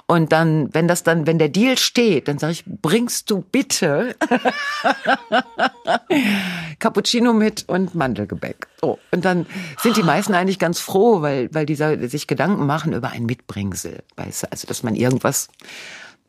[0.06, 4.16] Und dann, wenn das dann, wenn der Deal steht, dann sage ich, bringst du bitte
[6.80, 8.68] Cappuccino mit und Mandelgebäck.
[8.82, 8.98] Oh.
[9.12, 9.46] Und dann
[9.82, 14.04] sind die meisten eigentlich ganz froh, weil, weil die sich Gedanken machen über ein Mitbringsel.
[14.18, 14.52] Weißt du?
[14.52, 15.48] Also, dass man irgendwas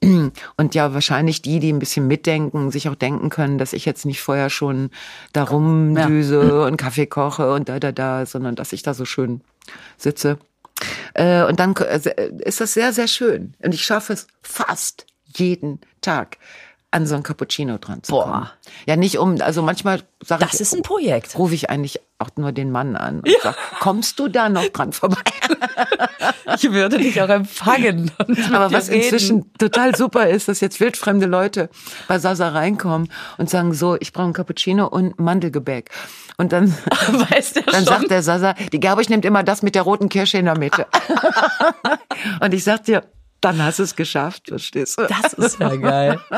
[0.57, 4.07] und ja, wahrscheinlich die, die ein bisschen mitdenken, sich auch denken können, dass ich jetzt
[4.07, 4.91] nicht vorher schon
[5.33, 6.67] da rumdüse ja.
[6.67, 9.41] und Kaffee koche und da, da, da, sondern dass ich da so schön
[9.97, 10.39] sitze.
[11.15, 13.55] Äh, und dann äh, ist das sehr, sehr schön.
[13.63, 16.39] Und ich schaffe es fast jeden Tag
[16.95, 18.25] an so ein Cappuccino dran zu Boah.
[18.25, 18.51] kommen.
[18.87, 20.51] Ja, nicht um, also manchmal sage ich.
[20.53, 21.37] Das ist ein Projekt.
[21.37, 23.39] Rufe ich eigentlich auch nur den Mann an und ja.
[23.43, 25.19] sag, kommst du da noch dran vorbei?
[26.57, 28.13] ich würde dich auch empfangen.
[28.53, 29.03] Aber was reden.
[29.03, 31.69] inzwischen total super ist, dass jetzt wildfremde Leute
[32.07, 35.91] bei Sasa reinkommen und sagen so, ich brauche ein Cappuccino und Mandelgebäck.
[36.37, 36.71] Und dann,
[37.31, 40.45] weißt dann sagt der Sasa, die Gerbisch nimmt immer das mit der roten Kirsche in
[40.45, 40.87] der Mitte.
[42.41, 43.03] und ich sag dir,
[43.41, 45.07] dann hast du es geschafft, verstehst du?
[45.07, 46.21] Das ist ja geil.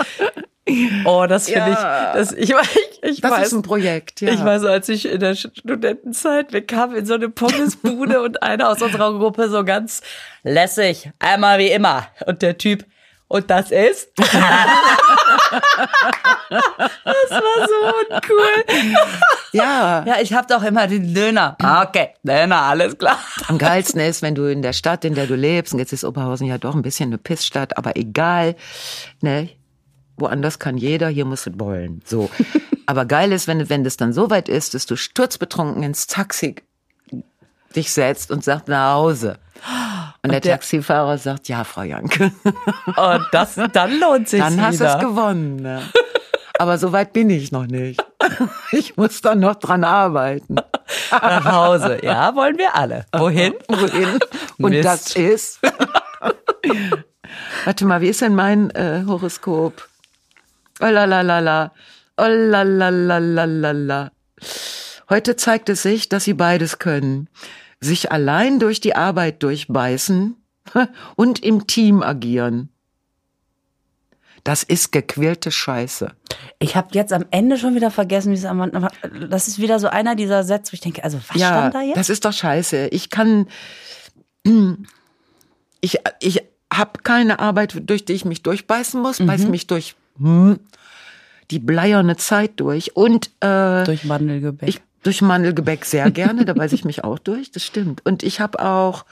[1.05, 2.11] Oh, das finde ja.
[2.11, 3.47] ich, das, ich, ich, ich das weiß.
[3.47, 4.33] ist ein Projekt, ja.
[4.33, 8.71] Ich weiß, als ich in der Studentenzeit, wir kamen in so eine Pommesbude und einer
[8.71, 10.03] aus unserer Gruppe so ganz
[10.43, 12.09] lässig, einmal wie immer.
[12.27, 12.85] Und der Typ,
[13.29, 14.11] und das ist?
[14.17, 14.31] das
[17.31, 17.75] war so
[18.11, 18.65] uncool.
[19.53, 20.05] Ja.
[20.07, 21.57] Ja, ich hab doch immer den Döner.
[21.61, 23.19] Ah, okay, Döner, alles klar.
[23.49, 26.05] Am geilsten ist, wenn du in der Stadt, in der du lebst, und jetzt ist
[26.05, 28.55] Oberhausen ja doch ein bisschen eine Pissstadt, aber egal,
[29.21, 29.49] ne,
[30.17, 32.03] woanders kann jeder, hier musst du wollen.
[32.05, 32.31] So.
[32.87, 36.57] Aber geil ist, wenn, wenn das dann so weit ist, dass du sturzbetrunken ins Taxi
[37.75, 39.39] dich setzt und sagst nach Hause.
[40.27, 42.33] Und, und der, der, Taxifahrer sagt, ja, Frau Janke.
[42.45, 45.57] Und das, dann lohnt sich Dann hast du es gewonnen.
[45.57, 45.83] Ne?
[46.59, 48.05] Aber so weit bin ich noch nicht.
[48.73, 50.57] Ich muss dann noch dran arbeiten.
[51.13, 52.01] Nach Hause.
[52.03, 53.07] Ja, wollen wir alle.
[53.13, 53.55] Wohin?
[53.69, 54.19] Wohin?
[54.59, 54.85] Und Mist.
[54.85, 55.61] das ist.
[57.65, 59.89] Warte mal, wie ist denn mein äh, Horoskop?
[60.81, 61.73] Oh la la la la.
[62.17, 64.11] Oh la la la la la la.
[65.09, 67.29] Heute zeigt es sich, dass sie beides können.
[67.81, 70.37] Sich allein durch die Arbeit durchbeißen
[71.17, 72.71] und im Team agieren.
[74.45, 76.13] Das ist gequälte Scheiße.
[76.61, 78.91] Ich habe jetzt am Ende schon wieder vergessen, wie es am Anfang.
[79.29, 81.83] Das ist wieder so einer dieser Sätze, wo ich denke, also was ja, stand da
[81.83, 81.97] jetzt?
[81.97, 82.89] Das ist doch scheiße.
[82.89, 83.49] Ich kann.
[85.83, 89.27] Ich, ich habe keine Arbeit, durch die ich mich durchbeißen muss, mhm.
[89.27, 90.59] beiß mich durch hm,
[91.51, 94.69] die bleierne Zeit durch und äh, durch Mandelgebäck.
[94.69, 98.05] Ich, durch Mandelgebäck sehr gerne, da beiße ich mich auch durch, das stimmt.
[98.05, 99.05] Und ich habe auch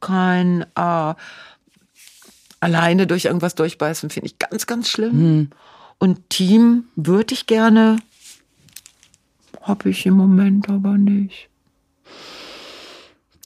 [0.00, 1.14] kein äh,
[2.60, 5.12] alleine durch irgendwas durchbeißen, finde ich ganz, ganz schlimm.
[5.16, 5.50] Mhm.
[5.98, 7.96] Und Team würde ich gerne,
[9.62, 11.48] habe ich im Moment aber nicht.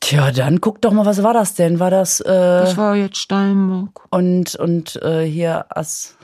[0.01, 1.79] Tja, dann guck doch mal, was war das denn?
[1.79, 2.21] War das?
[2.21, 4.07] Äh, das war jetzt Steinbock.
[4.11, 6.17] Und und äh, hier As.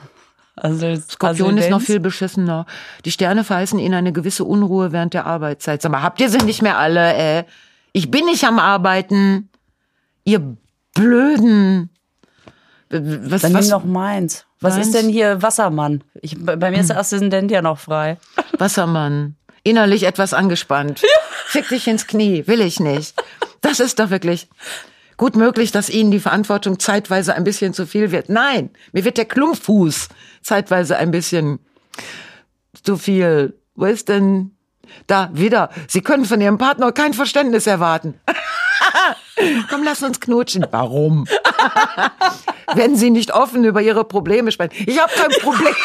[0.61, 2.65] Also Skorpion ist noch viel beschissener.
[3.05, 5.81] Die Sterne verheißen ihnen eine gewisse Unruhe während der Arbeitszeit.
[5.81, 7.13] Sag mal, habt ihr sie nicht mehr alle?
[7.13, 7.43] Äh?
[7.93, 9.49] Ich bin nicht am Arbeiten.
[10.23, 10.57] Ihr
[10.93, 11.89] Blöden.
[12.89, 13.65] Was, Dann was?
[13.65, 14.45] nimm doch meins.
[14.59, 14.87] Was meins?
[14.87, 16.03] ist denn hier Wassermann?
[16.21, 18.17] Ich, bei mir ist der Aszendent ja noch frei.
[18.57, 19.35] Wassermann.
[19.63, 21.01] Innerlich etwas angespannt.
[21.01, 21.07] Ja.
[21.45, 22.47] Fick dich ins Knie.
[22.47, 23.15] Will ich nicht.
[23.61, 24.47] Das ist doch wirklich
[25.19, 28.29] gut möglich, dass Ihnen die Verantwortung zeitweise ein bisschen zu viel wird.
[28.29, 30.07] Nein, mir wird der Klumpfuß
[30.41, 31.59] zeitweise ein bisschen
[32.83, 33.59] zu viel.
[33.75, 34.55] Wo ist denn
[35.05, 35.69] da wieder?
[35.87, 38.19] Sie können von Ihrem Partner kein Verständnis erwarten.
[39.69, 40.65] Komm, lass uns knutschen.
[40.71, 41.27] Warum?
[42.73, 44.85] Wenn Sie nicht offen über Ihre Probleme sprechen.
[44.87, 45.75] Ich habe kein Problem.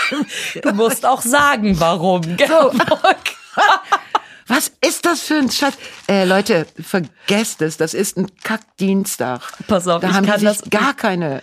[0.62, 2.22] Du musst auch sagen, warum.
[2.22, 2.72] So.
[4.46, 5.74] Was ist das für ein Scheiß?
[6.08, 9.40] Äh, Leute, vergesst es, das ist ein Kackdienstag.
[9.66, 11.42] Pass auf, da ich haben kann das gar keine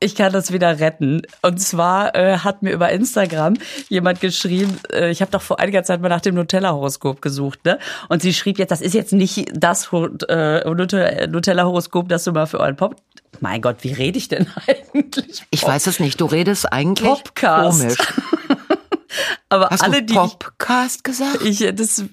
[0.00, 1.22] ich kann das wieder retten.
[1.42, 3.54] Und zwar äh, hat mir über Instagram
[3.88, 7.78] jemand geschrieben, äh, ich habe doch vor einiger Zeit mal nach dem Nutella-Horoskop gesucht, ne?
[8.08, 10.64] Und sie schrieb jetzt, das ist jetzt nicht das äh,
[11.26, 12.96] Nutella-Horoskop, das du mal für euren Pop.
[13.40, 14.46] Mein Gott, wie rede ich denn
[14.94, 15.42] eigentlich?
[15.50, 16.18] Ich weiß es nicht.
[16.20, 17.80] Du redest eigentlich Popcast.
[17.80, 17.98] komisch.
[19.48, 21.42] Aber Hast alle, du die Popcast gesagt?
[21.42, 22.04] Ich, das,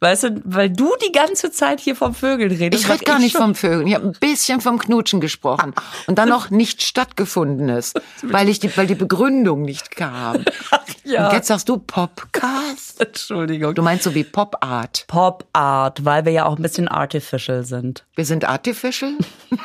[0.00, 2.84] weißt du, weil du die ganze Zeit hier vom Vögeln redest.
[2.84, 3.86] Ich rede gar nicht vom Vögeln.
[3.86, 5.74] Ich habe ein bisschen vom Knutschen gesprochen
[6.06, 10.44] und dann noch nicht stattgefundenes, weil ich die, weil die Begründung nicht kam.
[10.70, 11.28] Ach, ja.
[11.28, 13.00] Und jetzt sagst du Popcast.
[13.00, 13.74] Entschuldigung.
[13.74, 15.04] Du meinst so wie Pop Art.
[15.08, 18.04] Pop Art, weil wir ja auch ein bisschen artificial sind.
[18.14, 19.14] Wir sind artificial.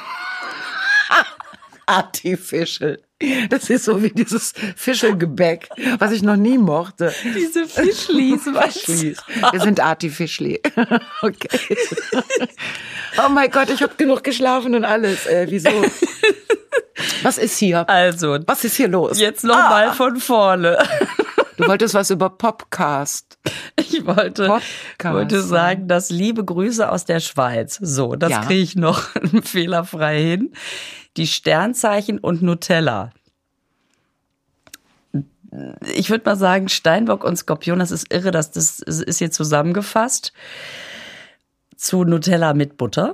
[1.85, 2.99] artificial.
[3.49, 7.13] Das ist so wie dieses Fischelgebäck, was ich noch nie mochte.
[7.23, 8.77] Diese Fischlis, was?
[8.79, 9.17] Fischlis.
[9.51, 10.61] Wir sind Artifischli.
[11.21, 11.77] Okay.
[13.17, 15.25] Oh mein Gott, ich habe genug geschlafen und alles.
[15.25, 15.69] Äh, wieso?
[17.23, 17.87] Was ist hier?
[17.89, 19.19] Also, Was ist hier los?
[19.19, 20.77] jetzt noch mal von vorne.
[21.57, 23.37] Du wolltest was über Popcast.
[23.91, 25.15] Ich wollte, Podcast.
[25.15, 27.77] wollte sagen, dass liebe Grüße aus der Schweiz.
[27.81, 28.41] So, das Ja.
[28.41, 28.99] kriege ich noch
[29.43, 30.51] fehlerfrei hin.
[31.17, 33.11] Die Sternzeichen und Nutella.
[35.93, 40.33] Ich würde mal sagen, Steinbock und Skorpion, das ist irre, dass das ist hier zusammengefasst.
[41.77, 43.13] Zu Nutella mit Butter.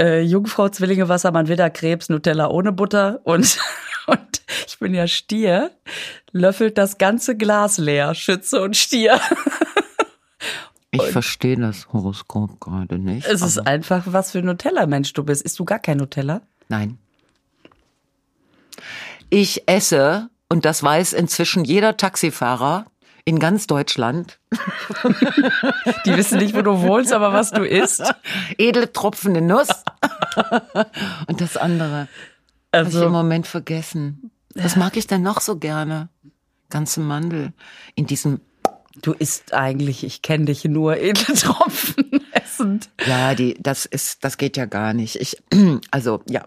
[0.00, 3.58] Äh, Jungfrau, Zwillinge, Wassermann, Widder, Krebs, Nutella ohne Butter und,
[4.06, 5.70] und ich bin ja Stier,
[6.32, 9.20] löffelt das ganze Glas leer, Schütze und Stier.
[10.90, 13.26] Ich verstehe das Horoskop gerade nicht.
[13.26, 15.42] Es ist einfach, was für ein Nutella-Mensch du bist.
[15.42, 16.40] Isst du gar kein Nutella?
[16.68, 16.98] Nein.
[19.28, 22.86] Ich esse, und das weiß inzwischen jeder Taxifahrer
[23.24, 24.38] in ganz Deutschland,
[26.06, 28.02] Die wissen nicht, wo du wohnst, aber was du isst.
[28.56, 29.68] edle tropfende Nuss.
[31.26, 32.08] und das andere
[32.74, 34.30] habe ich im Also, Moment vergessen.
[34.54, 36.08] Was mag ich denn noch so gerne?
[36.70, 37.52] Ganze Mandel
[37.94, 38.40] in diesem,
[39.02, 42.88] du isst eigentlich, ich kenne dich nur edle Tropfen essend.
[43.06, 45.16] ja, die, das ist, das geht ja gar nicht.
[45.16, 45.36] Ich,
[45.90, 46.46] also, ja.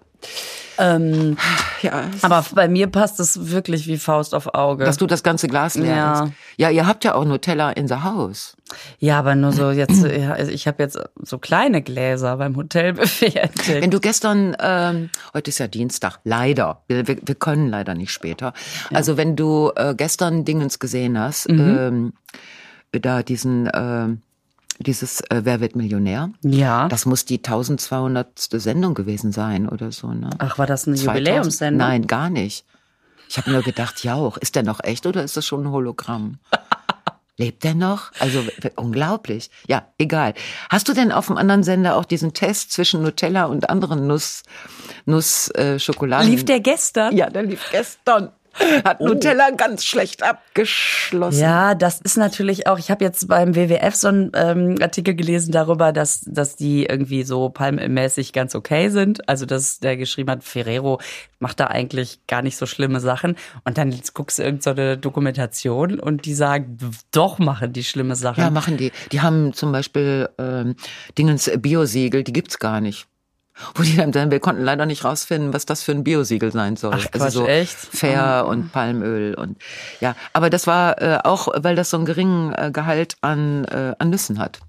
[0.77, 1.37] Ähm,
[1.81, 4.83] Ja, aber bei mir passt es wirklich wie Faust auf Auge.
[4.83, 6.31] dass du das ganze Glas leer Ja.
[6.57, 8.57] Ja, ihr habt ja auch Nutella in the house.
[8.99, 13.35] ja, aber nur so jetzt, ja, also ich habe jetzt so kleine Gläser beim Hotelbuffet
[13.35, 13.67] entdeckt.
[13.81, 18.53] Wenn du gestern, ähm, heute ist ja Dienstag, leider, wir, wir, können leider nicht später.
[18.93, 22.13] Also wenn du äh, gestern Dingens gesehen hast, ähm,
[22.91, 24.21] da diesen, ähm,
[24.79, 26.31] dieses äh, Wer wird Millionär?
[26.41, 26.87] Ja.
[26.87, 28.39] Das muss die 1200.
[28.39, 30.29] Sendung gewesen sein oder so, ne?
[30.37, 31.27] Ach, war das eine 2000?
[31.27, 31.77] Jubiläumssendung?
[31.77, 32.65] Nein, gar nicht.
[33.29, 35.71] Ich habe nur gedacht, ja auch, ist der noch echt oder ist das schon ein
[35.71, 36.39] Hologramm?
[37.37, 38.11] Lebt der noch?
[38.19, 38.43] Also
[38.75, 39.49] unglaublich.
[39.67, 40.33] Ja, egal.
[40.69, 44.43] Hast du denn auf dem anderen Sender auch diesen Test zwischen Nutella und anderen Nuss,
[45.05, 46.29] Nuss äh, Schokoladen?
[46.29, 47.15] Lief der gestern?
[47.15, 48.31] Ja, der lief gestern.
[48.83, 51.39] Hat Nutella ganz schlecht abgeschlossen.
[51.39, 55.51] Ja, das ist natürlich auch, ich habe jetzt beim WWF so einen ähm, Artikel gelesen
[55.51, 59.27] darüber, dass, dass die irgendwie so palmölmäßig ganz okay sind.
[59.29, 60.99] Also, dass der geschrieben hat, Ferrero
[61.39, 63.35] macht da eigentlich gar nicht so schlimme Sachen.
[63.63, 66.77] Und dann guckst du irgendeine so Dokumentation und die sagen,
[67.11, 68.41] doch machen die schlimme Sachen.
[68.41, 68.91] Ja, machen die.
[69.11, 70.75] Die haben zum Beispiel ähm,
[71.17, 73.07] Dingens Biosiegel, die gibt's gar nicht.
[73.75, 76.93] Wo die dann, wir konnten leider nicht rausfinden, was das für ein Biosiegel sein soll.
[76.95, 77.75] Ach, Quatsch, also so echt?
[77.75, 79.57] fair und Palmöl und
[79.99, 80.15] ja.
[80.33, 84.09] Aber das war äh, auch, weil das so einen geringen äh, Gehalt an, äh, an
[84.09, 84.59] Nüssen hat.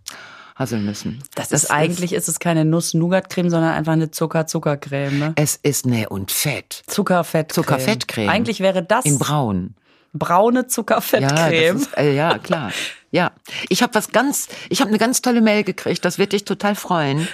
[0.60, 1.22] Haselnüssen.
[1.34, 5.18] das, ist eigentlich, ist es keine Nuss-Nougat-Creme, sondern einfach eine Zucker-Zuckercreme.
[5.18, 5.32] Ne?
[5.36, 6.82] Es ist ne und Fett.
[6.86, 7.64] Zuckerfettcreme.
[7.64, 8.28] Zuckerfettcreme.
[8.28, 9.74] Eigentlich wäre das In braun.
[10.12, 11.76] Braune Ja, Zuckerfettcreme.
[11.76, 12.72] ist, äh, ja, klar.
[13.12, 13.32] Ja,
[13.68, 16.74] ich habe was ganz, ich habe eine ganz tolle Mail gekriegt, das wird dich total
[16.76, 17.26] freuen,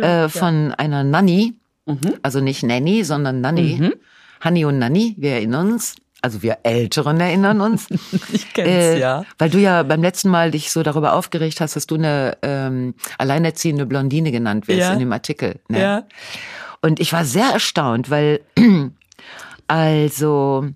[0.00, 1.54] äh, von einer Nanny,
[2.22, 3.90] also nicht Nanny, sondern Nanny,
[4.40, 7.88] Hanni und Nanny, wir erinnern uns, also wir Älteren erinnern uns,
[8.32, 9.24] ich kenn's, äh, ja.
[9.38, 12.94] weil du ja beim letzten Mal dich so darüber aufgeregt hast, dass du eine ähm,
[13.18, 14.92] alleinerziehende Blondine genannt wirst Ja.
[14.92, 15.58] in dem Artikel.
[15.68, 15.80] Ne?
[15.80, 16.02] Ja.
[16.82, 18.40] Und ich war sehr erstaunt, weil
[19.66, 20.66] also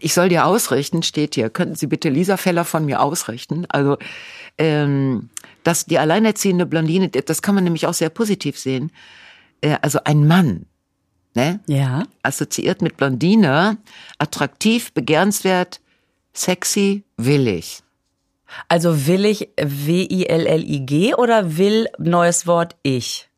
[0.00, 1.50] ich soll dir ausrichten, steht hier.
[1.50, 3.66] Könnten Sie bitte Lisa Feller von mir ausrichten?
[3.68, 3.98] Also
[4.58, 5.30] ähm,
[5.64, 8.92] dass die alleinerziehende Blondine, das kann man nämlich auch sehr positiv sehen.
[9.60, 10.66] Äh, also ein Mann,
[11.34, 11.60] ne?
[11.66, 12.04] Ja.
[12.22, 13.76] assoziiert mit Blondine,
[14.18, 15.80] attraktiv, begehrenswert,
[16.32, 17.82] sexy, willig.
[18.68, 23.28] Also willig, W-I-L-L-I-G oder will, neues Wort, ich?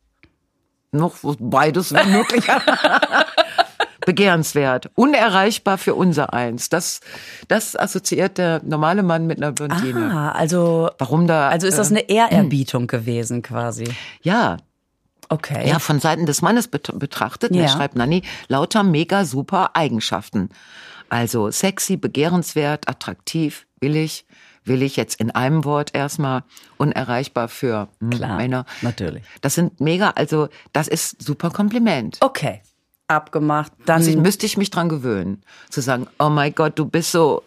[0.93, 2.45] Noch beides wäre möglich.
[4.09, 6.69] Begehrenswert, unerreichbar für unser Eins.
[6.71, 7.01] Das,
[7.49, 10.11] das assoziiert der normale Mann mit einer Blondine.
[10.13, 11.49] Ah, also, Warum da?
[11.51, 13.85] also ist das äh, eine Ehrerbietung gewesen quasi.
[14.23, 14.57] ja,
[15.31, 15.69] Okay.
[15.69, 17.65] ja, von Seiten des Mannes bet betrachtet, Ja.
[17.65, 17.69] ja.
[17.69, 20.49] schreibt Nanni, lauter mega super Eigenschaften.
[21.11, 24.25] Also sexy, begehrenswert, attraktiv, willig,
[24.65, 26.45] willig jetzt in einem Wort erstmal,
[26.79, 28.65] unerreichbar für hm, Klar, Männer.
[28.81, 29.23] natürlich.
[29.43, 32.17] Das sind mega, also das ist super Kompliment.
[32.21, 32.63] Okay.
[33.09, 33.73] Abgemacht.
[33.87, 37.11] Dann Also ich, müsste ich mich dran gewöhnen, zu sagen, oh mein Gott, du bist
[37.11, 37.43] so,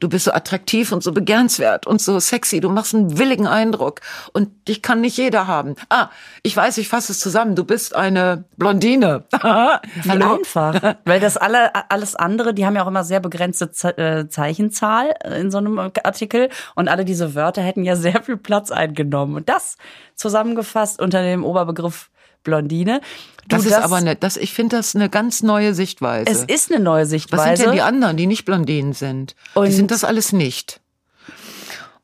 [0.00, 4.02] du bist so attraktiv und so begehrenswert und so sexy, du machst einen willigen Eindruck
[4.34, 5.76] und dich kann nicht jeder haben.
[5.88, 6.10] Ah,
[6.42, 9.24] ich weiß, ich fasse es zusammen, du bist eine Blondine.
[9.32, 10.34] Wie Hallo?
[10.34, 10.96] einfach.
[11.06, 15.14] Weil das alle, alles andere, die haben ja auch immer sehr begrenzte Ze äh, Zeichenzahl
[15.40, 19.36] in so einem Artikel und alle diese Wörter hätten ja sehr viel Platz eingenommen.
[19.36, 19.78] Und das
[20.16, 22.10] zusammengefasst unter dem Oberbegriff
[22.44, 23.00] Blondine.
[23.48, 26.30] Du, Das ist aber eine, das, ich finde das eine ganz neue Sichtweise.
[26.30, 27.56] Es ist eine neue Was Sichtweise.
[27.56, 29.34] sind denn die anderen, die nicht Blondinen sind?
[29.54, 30.80] Und- die sind das alles nicht.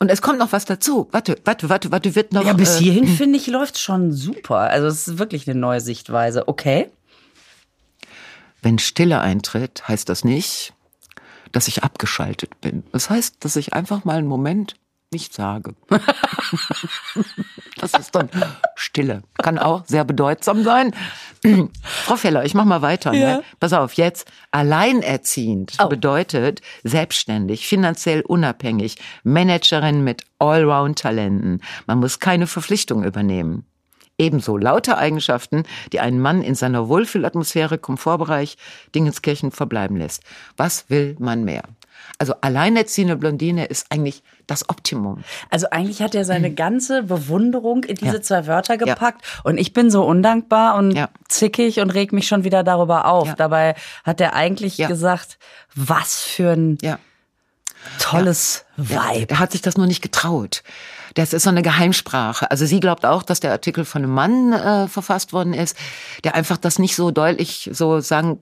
[0.00, 1.08] Und es kommt noch was dazu.
[1.12, 2.44] Warte, warte, warte, warte, wird noch.
[2.44, 4.58] ja, bis äh, hierhin finde ich läuft schon super.
[4.58, 6.48] Also es ist wirklich eine neue Sichtweise.
[6.48, 6.90] Okay.
[8.60, 10.72] Wenn Stille eintritt, heißt das nicht,
[11.52, 12.82] dass ich abgeschaltet bin.
[12.92, 14.74] Das heißt, dass ich einfach mal einen Moment
[15.14, 15.74] nicht sage.
[17.80, 18.28] das ist dann
[18.74, 19.22] Stille.
[19.42, 20.94] Kann auch sehr bedeutsam sein.
[21.82, 23.12] Frau Feller, ich mach mal weiter.
[23.14, 23.36] Ja.
[23.36, 23.44] Ne?
[23.60, 25.88] Pass auf, jetzt alleinerziehend Oh.
[25.88, 31.62] bedeutet selbstständig, finanziell unabhängig, Managerin mit Allround-Talenten.
[31.86, 33.64] Man muss keine Verpflichtung übernehmen.
[34.18, 38.56] Ebenso lauter Eigenschaften, die einen Mann in seiner Wohlfühlatmosphäre, Komfortbereich,
[38.94, 40.22] Dingenskirchen verbleiben lässt.
[40.56, 41.62] Was will man mehr?
[42.18, 45.24] Also alleinerziehende Blondine ist eigentlich das Optimum.
[45.50, 48.14] Also eigentlich hat er seine ganze Bewunderung in diese Mhm.
[48.16, 48.22] Ja.
[48.22, 51.08] zwei Wörter gepackt und ich bin so undankbar und Ja.
[51.28, 53.28] zickig und reg mich schon wieder darüber auf.
[53.28, 53.34] Ja.
[53.34, 54.88] Dabei hat er eigentlich Ja.
[54.88, 55.38] gesagt,
[55.74, 56.98] was für ein Ja.
[57.98, 59.30] tolles Ja, Vibe.
[59.30, 60.62] er hat sich das nur nicht getraut.
[61.14, 62.50] Das ist so eine Geheimsprache.
[62.50, 65.76] Also sie glaubt auch, dass der Artikel von einem Mann äh, verfasst worden ist,
[66.24, 68.40] der einfach das nicht so deutlich so sagen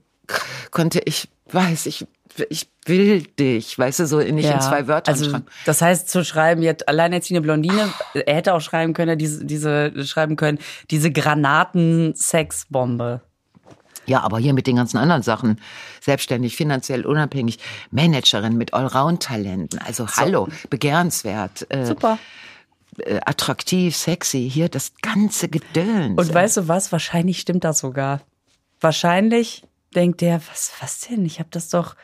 [0.70, 1.00] konnte.
[1.04, 2.06] Ich weiß, ich,
[2.50, 5.46] ich will dich, weißt du, so nicht in zwei Wörtern also, schreiben.
[5.66, 10.36] Das heißt, zu schreiben, jetzt alleinerziehende Blondine, er hätte auch schreiben können, diese, diese schreiben
[10.36, 10.58] können,
[10.90, 13.20] diese Granaten-Sexbombe.
[14.06, 15.60] Ja, aber hier mit den ganzen anderen Sachen.
[16.00, 17.58] Selbstständig, finanziell unabhängig,
[17.90, 19.78] Managerin mit Allround-Talenten.
[19.78, 22.18] Also hallo, begehrenswert, äh, Super.
[22.98, 24.50] äh, attraktiv, sexy.
[24.50, 26.18] Hier das ganze Gedöns.
[26.18, 26.90] Und weißt du was?
[26.90, 28.20] Wahrscheinlich stimmt das sogar.
[28.80, 29.62] Wahrscheinlich
[29.94, 31.24] denkt der, was, was denn?
[31.24, 31.94] Ich habe das doch,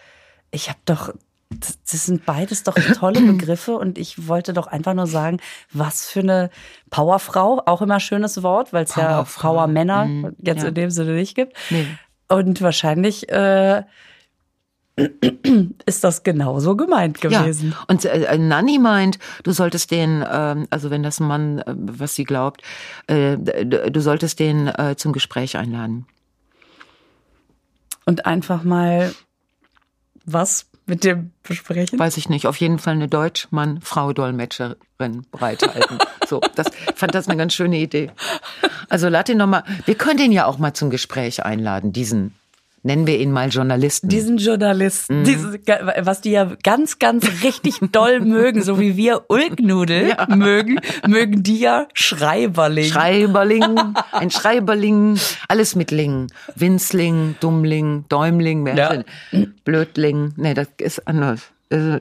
[0.51, 1.13] ich habe doch,
[1.51, 5.39] das, das sind beides doch tolle Begriffe und ich wollte doch einfach nur sagen,
[5.73, 6.51] was für eine
[6.91, 9.23] Powerfrau, auch immer schönes Wort, weil es ja.
[9.23, 10.69] Powermänner Mhm, jetzt ja.
[10.69, 11.57] in dem Sinne nicht gibt.
[11.71, 11.87] Nee.
[12.29, 13.83] Und wahrscheinlich äh,
[15.87, 17.71] ist das genauso gemeint gewesen.
[17.71, 17.85] Ja.
[17.89, 22.15] Und äh, Nanni meint, du solltest den, ähm, also wenn das ein Mann, äh, was
[22.15, 22.63] sie glaubt,
[23.07, 26.07] äh, du, du solltest den äh, zum Gespräch einladen.
[28.05, 29.13] Und einfach mal
[30.33, 31.99] was mit dem besprechen.
[31.99, 32.47] Weiß ich nicht.
[32.47, 35.99] Auf jeden Fall eine Deutsch-Mann-Frau-Dolmetscherin bereithalten.
[36.27, 38.11] so, das fand das eine ganz schöne Idee.
[38.88, 39.64] Also lad ihn noch mal.
[39.85, 41.93] Wir können den ja auch mal zum Gespräch einladen.
[41.93, 42.35] Diesen
[42.83, 44.09] nennen wir ihn mal Journalisten.
[44.09, 44.38] diesen Mhm.
[44.41, 45.59] Journalisten, diese,
[46.03, 51.59] was die ja ganz, ganz richtig doll mögen, so wie wir Ulknudel mögen, mögen die
[51.59, 52.85] ja Schreiberling.
[52.91, 53.64] Schreiberling,
[54.12, 56.29] ein Schreiberling, alles mit Ling.
[56.55, 59.03] Winzling, Dummling, Däumling, Ja.
[59.64, 60.33] Blödling.
[60.37, 61.43] Nee, das ist anders.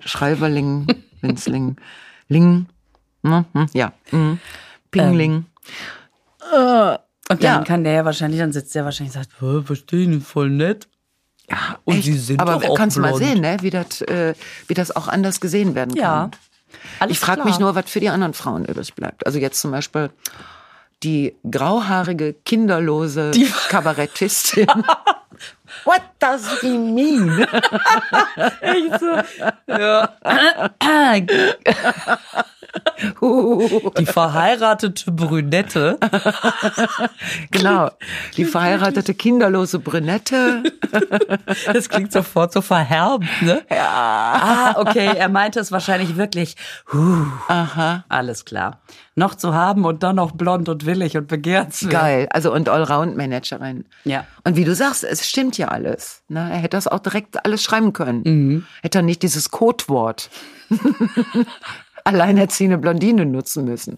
[0.05, 0.87] Schreiberling,
[1.21, 1.75] Winzling,
[2.29, 2.67] Ling.
[3.23, 3.93] Hm, hm, Ja.
[4.11, 4.39] hm.
[4.91, 5.45] Pingling.
[7.29, 7.63] Und dann ja.
[7.63, 10.87] kann der ja wahrscheinlich, dann sitzt der wahrscheinlich und sagt, "Hä, verstehen, voll nett.
[11.49, 12.05] Ja, Und echt.
[12.05, 13.23] sie sind Aber doch auch kannst du mal blond.
[13.23, 13.57] sehen, ne?
[13.61, 14.33] wie, das, äh,
[14.67, 16.01] wie das auch anders gesehen werden kann.
[16.03, 16.29] Ja.
[16.99, 19.25] Alles Ich frage mich nur, was für die anderen Frauen übrig bleibt.
[19.25, 20.09] Also jetzt zum Beispiel
[21.03, 23.31] die grauhaarige, kinderlose
[23.69, 24.67] Kabarettistin.
[25.85, 27.39] What does he mean?
[28.61, 29.21] Echt so.
[29.67, 30.15] Ja.
[33.97, 35.97] Die verheiratete Brünette.
[37.51, 37.91] genau.
[38.35, 40.63] Die verheiratete, kinderlose Brünette.
[41.65, 43.61] Das klingt sofort so verherbend, ne?
[43.69, 43.87] Ja.
[43.87, 45.11] Ah, okay.
[45.17, 46.55] Er meinte es wahrscheinlich wirklich.
[46.91, 47.25] Huh.
[47.47, 48.05] Aha.
[48.07, 48.81] Alles klar.
[49.15, 51.91] Noch zu haben und dann noch blond und willig und begehrenswert.
[51.91, 52.27] Geil.
[52.31, 53.85] Also und Allround-Managerin.
[54.05, 54.25] Ja.
[54.43, 56.23] Und wie du sagst, es stimmt ja alles.
[56.29, 56.39] Ne?
[56.39, 58.21] Er hätte das auch direkt alles schreiben können.
[58.23, 58.65] Mhm.
[58.81, 60.29] Hätte er nicht dieses Codewort
[62.07, 63.97] alleinerziehende Blondine nutzen müssen.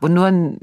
[0.00, 0.58] Wo nur ein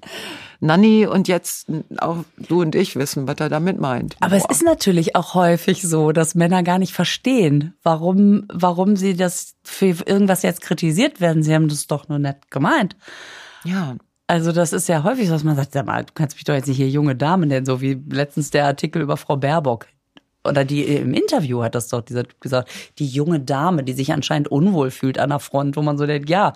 [0.62, 4.16] Nanny und jetzt auch du und ich wissen, was er damit meint.
[4.22, 9.16] Aber es ist natürlich auch häufig so, dass Männer gar nicht verstehen, warum, warum sie
[9.16, 11.44] das für irgendwas jetzt kritisiert werden.
[11.44, 12.96] Sie haben das doch nur nett gemeint.
[13.64, 13.96] Ja.
[14.28, 16.56] Also das ist ja häufig, so, dass man sagt, sag mal, du kannst mich doch
[16.56, 19.86] jetzt nicht hier junge Damen nennen, so wie letztens der Artikel über Frau Baerbock.
[20.44, 24.14] Oder die im Interview hat das doch dieser Typ gesagt, die junge Dame, die sich
[24.14, 26.54] anscheinend unwohl fühlt an der Front, wo man so denkt, ja,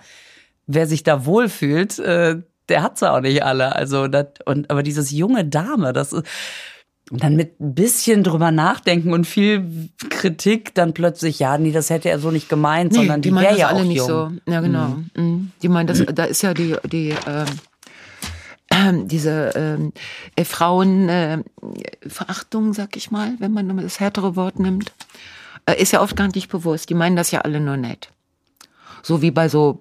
[0.70, 3.76] wer sich da wohlfühlt, äh, der hat's auch nicht alle.
[3.76, 6.24] Also das, und aber dieses junge Dame, das ist
[7.12, 11.90] und dann mit ein bisschen drüber nachdenken und viel Kritik dann plötzlich, ja, nee, das
[11.90, 14.08] hätte er so nicht gemeint, sondern die, meinen wäre das ja alle auch nicht jung.
[14.08, 14.32] so.
[14.46, 14.98] Ja, genau.
[15.16, 15.52] Mhm.
[15.64, 17.46] Die meinen das, da ist ja die, die ähm,
[18.70, 19.92] ähm, diese ähm,
[20.36, 21.40] äh, Frauen äh,
[22.06, 24.94] Verachtung, sag ich mal, wenn man das härtere Wort nimmt,
[25.66, 26.92] äh, ist ja oft gar nicht bewusst.
[26.92, 28.12] Die meinen das ja alle nur nett.
[29.02, 29.80] So wie bei so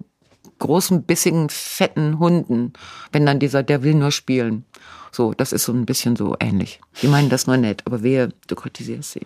[0.59, 2.73] großen, bissigen, fetten Hunden,
[3.11, 4.65] wenn dann dieser, der will nur spielen.
[5.11, 6.79] So, das ist so ein bisschen so ähnlich.
[7.01, 9.25] Die meinen das nur nett, aber wehe, du kritisierst sie.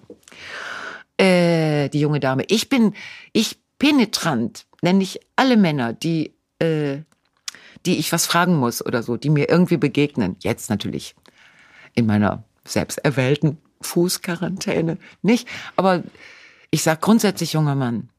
[1.17, 2.43] Äh, die junge Dame.
[2.47, 2.93] Ich bin,
[3.33, 6.99] ich penetrant, nenne ich alle Männer, die, äh,
[7.85, 10.37] die ich was fragen muss oder so, die mir irgendwie begegnen.
[10.39, 11.15] Jetzt natürlich
[11.93, 16.03] in meiner selbst erwählten Fußquarantäne nicht, aber
[16.71, 18.09] ich sag grundsätzlich junger Mann.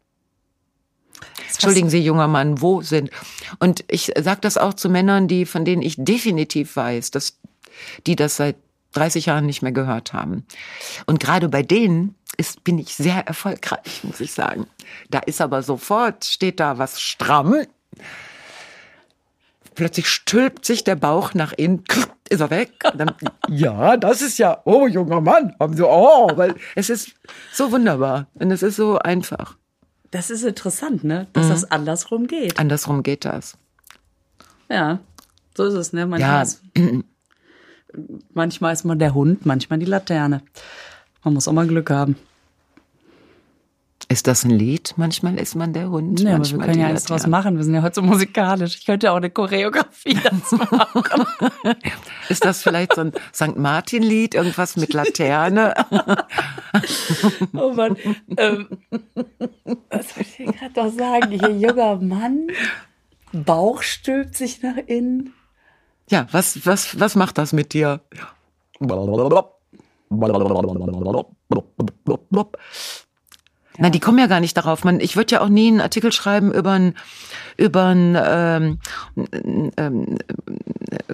[1.53, 3.11] Entschuldigen Sie, junger Mann, wo sind?
[3.59, 7.39] Und ich sage das auch zu Männern, die von denen ich definitiv weiß, dass
[8.07, 8.57] die das seit
[8.93, 10.47] 30 Jahren nicht mehr gehört haben.
[11.07, 14.67] Und gerade bei denen ist, bin ich sehr erfolgreich, muss ich sagen.
[15.11, 17.67] Da ist aber sofort, steht da was stramm.
[19.75, 21.85] Plötzlich stülpt sich der Bauch nach innen,
[22.29, 22.73] ist er weg.
[22.95, 23.13] Dann,
[23.49, 27.13] ja, das ist ja, oh, junger Mann, haben sie, oh, weil es ist
[27.53, 29.57] so wunderbar und es ist so einfach.
[30.15, 31.27] Das ist interessant, ne?
[31.33, 31.51] Dass mhm.
[31.51, 32.57] das andersrum geht.
[32.61, 33.59] Andersrum geht das.
[34.71, 35.01] Ja,
[35.57, 36.07] so ist es, ne?
[36.07, 36.43] Manchmal, ja.
[36.43, 36.63] ist,
[38.33, 40.43] manchmal ist man der Hund, manchmal die Laterne.
[41.25, 42.15] Man muss auch mal Glück haben.
[44.09, 44.95] Ist das ein Lied?
[44.97, 46.21] Manchmal ist man der Hund.
[46.21, 47.57] Ja, aber wir können ja eins draus machen.
[47.57, 48.77] Wir sind ja heute so musikalisch.
[48.77, 51.03] Ich könnte ja auch eine Choreografie dazu machen.
[52.29, 53.57] ist das vielleicht so ein St.
[53.57, 54.37] Martin-Lied?
[54.37, 55.75] Irgendwas mit Laterne?
[57.55, 57.97] oh Mann.
[58.37, 58.69] Ähm,
[59.91, 61.31] was soll ich gerade doch sagen?
[61.31, 62.49] Hier, junger Mann,
[63.33, 65.35] Bauch stülpt sich nach innen.
[66.11, 68.01] Ja, was, was, was macht das mit dir?
[73.79, 74.85] Na, die kommen ja gar nicht darauf.
[74.85, 76.95] Man, ich würde ja auch nie einen Artikel schreiben über einen
[77.57, 78.79] über einen ähm,
[79.77, 80.19] ähm,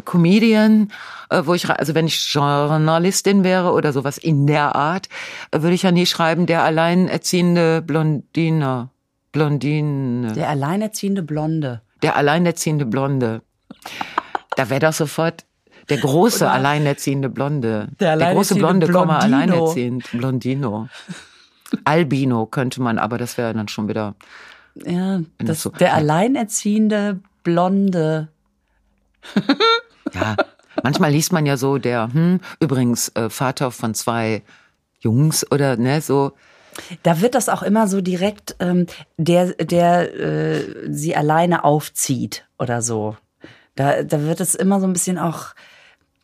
[0.04, 0.90] Comedian,
[1.30, 5.08] äh, wo ich also wenn ich Journalistin wäre oder sowas in der Art,
[5.50, 8.90] äh, würde ich ja nie schreiben der alleinerziehende Blondine,
[9.32, 10.32] Blondine.
[10.32, 11.80] Der alleinerziehende Blonde.
[12.02, 13.42] Der alleinerziehende Blonde.
[14.56, 15.44] Da wäre doch sofort
[15.88, 17.88] der große Oder alleinerziehende Blonde.
[17.98, 19.18] Der, der große Blonde, Blondino.
[19.18, 20.10] alleinerziehend.
[20.12, 20.88] Blondino.
[21.84, 24.14] Albino könnte man, aber das wäre dann schon wieder.
[24.84, 28.28] Ja, das, so, der alleinerziehende Blonde.
[30.14, 30.36] ja,
[30.82, 34.42] manchmal liest man ja so der, hm, übrigens äh, Vater von zwei
[35.00, 36.32] Jungs oder ne, so.
[37.02, 42.80] Da wird das auch immer so direkt, ähm, der, der äh, sie alleine aufzieht oder
[42.80, 43.16] so.
[43.74, 45.54] Da, da wird es immer so ein bisschen auch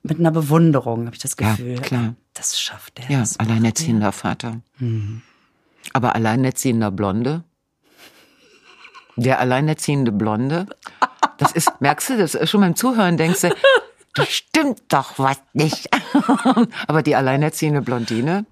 [0.02, 1.74] mit einer Bewunderung, habe ich das Gefühl.
[1.74, 2.14] Ja, klar.
[2.34, 3.10] Das schafft er.
[3.10, 4.60] Ja, alleinerziehender Vater.
[4.78, 5.22] Mhm.
[5.92, 7.44] Aber alleinerziehender Blonde?
[9.16, 10.66] Der alleinerziehende Blonde?
[11.38, 13.54] Das ist, merkst du, das schon beim Zuhören denkst du,
[14.14, 15.88] das stimmt doch was nicht.
[16.86, 18.46] Aber die alleinerziehende Blondine?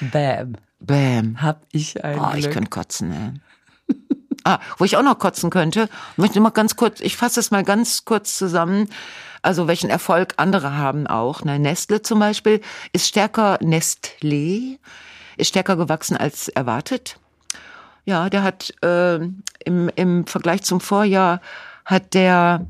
[0.00, 0.56] Bam.
[0.80, 1.40] Bam.
[1.42, 2.38] Hab ich ein Oh, Glück.
[2.38, 3.96] ich könnte kotzen, ey.
[4.44, 7.62] Ah, wo ich auch noch kotzen könnte, möchte mal ganz kurz, ich fasse es mal
[7.62, 8.88] ganz kurz zusammen.
[9.40, 11.44] Also welchen Erfolg andere haben auch.
[11.44, 11.60] Ne?
[11.60, 12.60] Nestle zum Beispiel
[12.92, 14.78] ist stärker Nestlé
[15.36, 17.18] ist stärker gewachsen als erwartet.
[18.04, 19.16] Ja, der hat äh,
[19.64, 21.40] im, im Vergleich zum Vorjahr
[21.84, 22.66] hat der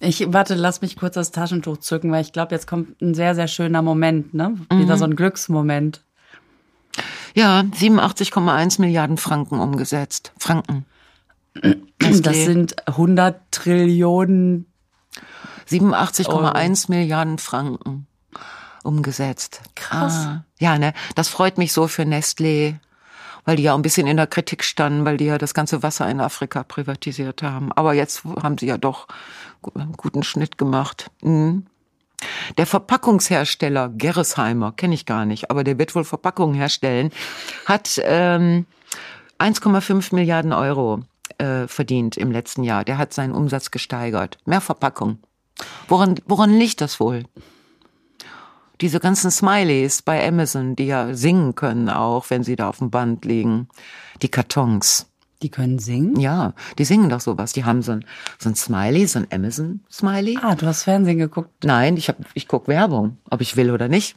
[0.00, 3.34] ich warte, lass mich kurz das Taschentuch zücken, weil ich glaube, jetzt kommt ein sehr,
[3.34, 4.54] sehr schöner Moment, ne?
[4.70, 4.98] Wieder mhm.
[4.98, 6.02] so ein Glücksmoment.
[7.34, 10.32] Ja, 87,1 Milliarden Franken umgesetzt.
[10.38, 10.84] Franken.
[11.98, 14.66] Das sind 100 Trillionen.
[15.68, 18.06] 87,1 Milliarden Franken
[18.86, 19.60] umgesetzt.
[19.74, 20.26] Krass.
[20.26, 22.76] Ah, ja, ne, das freut mich so für Nestlé,
[23.44, 26.08] weil die ja ein bisschen in der Kritik standen, weil die ja das ganze Wasser
[26.08, 27.72] in Afrika privatisiert haben.
[27.72, 29.06] Aber jetzt haben sie ja doch
[29.74, 31.10] einen guten Schnitt gemacht.
[31.22, 31.66] Mhm.
[32.56, 37.10] Der Verpackungshersteller Gerresheimer, kenne ich gar nicht, aber der wird wohl Verpackungen herstellen,
[37.66, 38.66] hat ähm,
[39.38, 41.02] 1,5 Milliarden Euro
[41.38, 42.84] äh, verdient im letzten Jahr.
[42.84, 44.38] Der hat seinen Umsatz gesteigert.
[44.46, 45.18] Mehr Verpackung.
[45.88, 47.24] Woran, woran liegt das wohl?
[48.80, 52.90] Diese ganzen Smileys bei Amazon, die ja singen können auch, wenn sie da auf dem
[52.90, 53.68] Band liegen.
[54.22, 55.06] Die Kartons.
[55.42, 56.18] Die können singen?
[56.18, 57.52] Ja, die singen doch sowas.
[57.52, 58.04] Die haben so ein,
[58.38, 60.38] so ein Smiley, so ein Amazon-Smiley.
[60.40, 61.50] Ah, du hast Fernsehen geguckt?
[61.62, 64.16] Nein, ich, hab, ich guck Werbung, ob ich will oder nicht.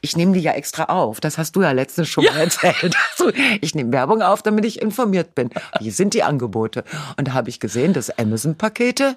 [0.00, 1.20] Ich nehme die ja extra auf.
[1.20, 2.32] Das hast du ja letztens schon ja.
[2.32, 2.96] mal erzählt.
[3.60, 5.50] Ich nehme Werbung auf, damit ich informiert bin.
[5.78, 6.84] Hier sind die Angebote.
[7.16, 9.16] Und da habe ich gesehen, dass Amazon-Pakete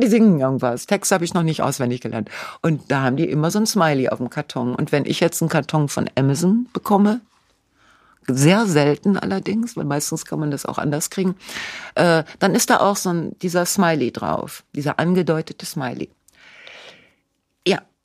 [0.00, 0.86] die singen irgendwas.
[0.86, 2.30] Text habe ich noch nicht auswendig gelernt.
[2.62, 4.74] Und da haben die immer so ein Smiley auf dem Karton.
[4.74, 7.20] Und wenn ich jetzt einen Karton von Amazon bekomme,
[8.26, 11.36] sehr selten allerdings, weil meistens kann man das auch anders kriegen,
[11.94, 16.08] äh, dann ist da auch so ein, dieser Smiley drauf, dieser angedeutete Smiley.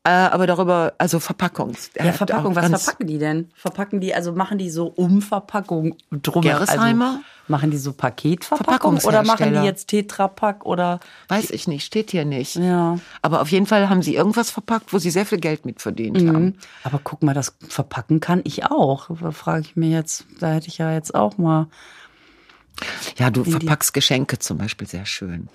[0.09, 1.91] Ja, aber darüber, also Verpackungs.
[1.95, 3.51] Ja, Verpackung, was verpacken die denn?
[3.53, 6.41] Verpacken die, also machen die so Umverpackung drum?
[6.41, 7.05] Gerresheimer?
[7.05, 10.99] Also machen die so Paketverpackung oder machen die jetzt Tetrapack oder?
[11.27, 12.55] Weiß ich nicht, steht hier nicht.
[12.55, 12.97] Ja.
[13.21, 16.17] Aber auf jeden Fall haben sie irgendwas verpackt, wo sie sehr viel Geld mit verdient
[16.27, 16.45] haben.
[16.45, 16.55] Mhm.
[16.83, 19.09] Aber guck mal, das verpacken kann ich auch.
[19.21, 21.67] Da frage ich mir jetzt, da hätte ich ja jetzt auch mal.
[23.17, 25.49] Ja, du verpackst Geschenke zum Beispiel sehr schön.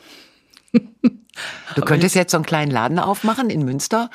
[1.75, 4.11] Du könntest jetzt so einen kleinen Laden aufmachen in Münster,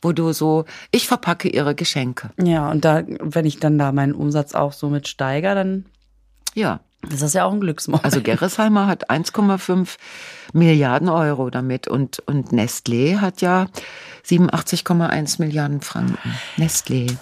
[0.00, 2.30] wo du so, ich verpacke ihre Geschenke.
[2.42, 5.84] Ja, und da, wenn ich dann da meinen Umsatz auch so mit steiger, dann
[6.54, 6.80] Ja.
[7.10, 8.04] ist das ja auch ein Glücksmoment.
[8.04, 9.96] Also Gerresheimer hat 1,5
[10.54, 13.66] Milliarden Euro damit und, und Nestlé hat ja
[14.26, 16.18] 87,1 Milliarden Franken.
[16.56, 17.14] Nestlé.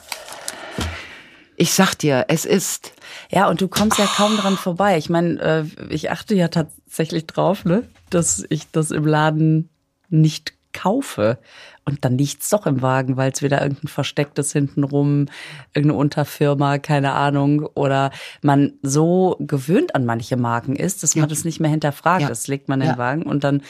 [1.61, 2.92] Ich sag dir, es ist,
[3.30, 4.96] Ja, und du kommst ja kaum dran vorbei.
[4.96, 9.68] Ich meine, äh, ich achte ja tatsächlich drauf, ne, dass ich das im Laden
[10.08, 11.38] nicht kaufe.
[11.84, 15.26] Und dann liegt's doch im Wagen, weil es wieder irgendein verstecktes hintenrum,
[15.74, 21.44] irgendeine Unterfirma, keine Ahnung, oder man so gewöhnt an manche Marken ist, dass man das
[21.44, 22.22] nicht mehr hinterfragt.
[22.22, 22.28] Ja.
[22.28, 22.98] Das legt man in den Ja.
[22.98, 23.62] Wagen und dann,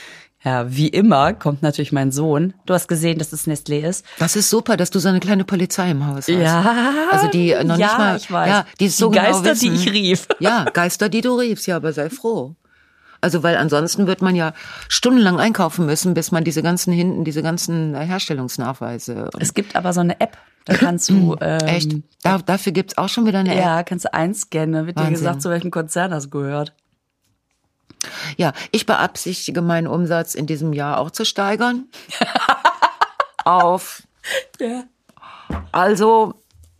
[0.42, 2.54] ja, wie immer, kommt natürlich mein Sohn.
[2.66, 4.04] Du hast gesehen, dass es Nestlé ist.
[4.18, 6.28] das ist super, dass du so eine kleine Polizei im Haus hast.
[6.28, 8.48] Ja, Also die noch ja, nicht mal, ich weiß.
[8.48, 9.86] ja, die, so Die genau Geister, die wissen.
[9.88, 10.28] ich rief.
[10.40, 12.54] Ja, Geister, die du riefst, ja, aber sei froh.
[13.22, 14.54] Also, weil ansonsten wird man ja
[14.88, 19.28] stundenlang einkaufen müssen, bis man diese ganzen hinten, diese ganzen Herstellungsnachweise.
[19.34, 21.92] Und Es gibt aber so eine App, da kannst du ähm, echt?
[22.22, 23.60] Da, dafür gibt's auch schon wieder eine App.
[23.60, 25.14] Ja, kannst du einscannen, dann wird dir Wahnsinn.
[25.18, 26.72] gesagt, zu welchem Konzern das gehört.
[28.36, 31.88] Ja, ich beabsichtige meinen Umsatz in diesem Jahr auch zu steigern.
[33.44, 34.02] Auf.
[34.58, 34.84] Ja.
[35.72, 36.34] Also,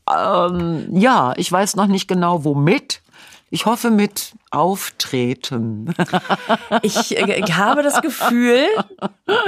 [0.09, 3.03] ähm, ja, ich weiß noch nicht genau womit.
[3.51, 5.95] Ich hoffe mit Auftreten.
[6.83, 8.65] Ich äh, habe das Gefühl,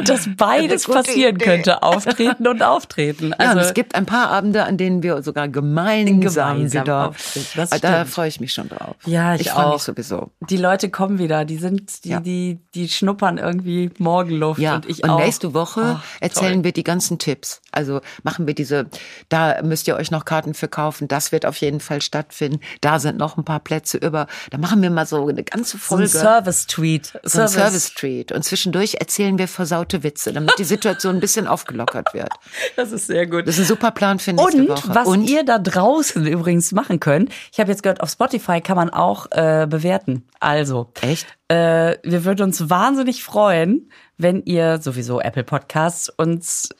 [0.05, 1.45] dass beides passieren Idee.
[1.45, 1.83] könnte.
[1.83, 3.31] Auftreten und auftreten.
[3.31, 6.21] ja, Also, und es gibt ein paar Abende, an denen wir sogar gemeinsam,
[6.57, 7.13] Gemeinsam wieder.
[7.57, 8.97] das da freue ich mich schon drauf.
[9.07, 9.73] Ja, ich freue auch.
[9.75, 10.31] mich sowieso.
[10.41, 12.21] die Leute kommen wieder, die sind, die, Ja.
[12.21, 15.19] die, die schnuppern irgendwie Morgenluft Ja, und ich und auch.
[15.21, 16.65] nächste Woche Oh, erzählen toll.
[16.65, 17.61] wir die ganzen Tipps.
[17.71, 18.87] Also machen wir diese,
[19.29, 21.09] da müsst ihr euch noch Karten für kaufen.
[21.09, 22.61] Das wird auf jeden Fall stattfinden.
[22.81, 24.27] Da sind noch ein paar Plätze über.
[24.51, 26.09] Da machen wir mal so eine ganze so ein Folge.
[26.09, 27.21] Service-Tweet.
[27.23, 28.33] so ein Service Street.
[28.33, 32.31] Und zwischendurch erzählen wir versaute Witze, damit die Situation ein bisschen aufgelockert wird.
[32.77, 33.47] Das ist sehr gut.
[33.47, 34.95] Das ist ein super Plan für nächste Und Woche.
[34.95, 38.77] was und ihr da draußen übrigens machen könnt, ich habe jetzt gehört, auf Spotify kann
[38.77, 40.27] man auch äh, bewerten.
[40.41, 41.27] Also, Echt?
[41.49, 46.71] äh, wir würden uns wahnsinnig freuen, wenn ihr sowieso Apple Podcasts uns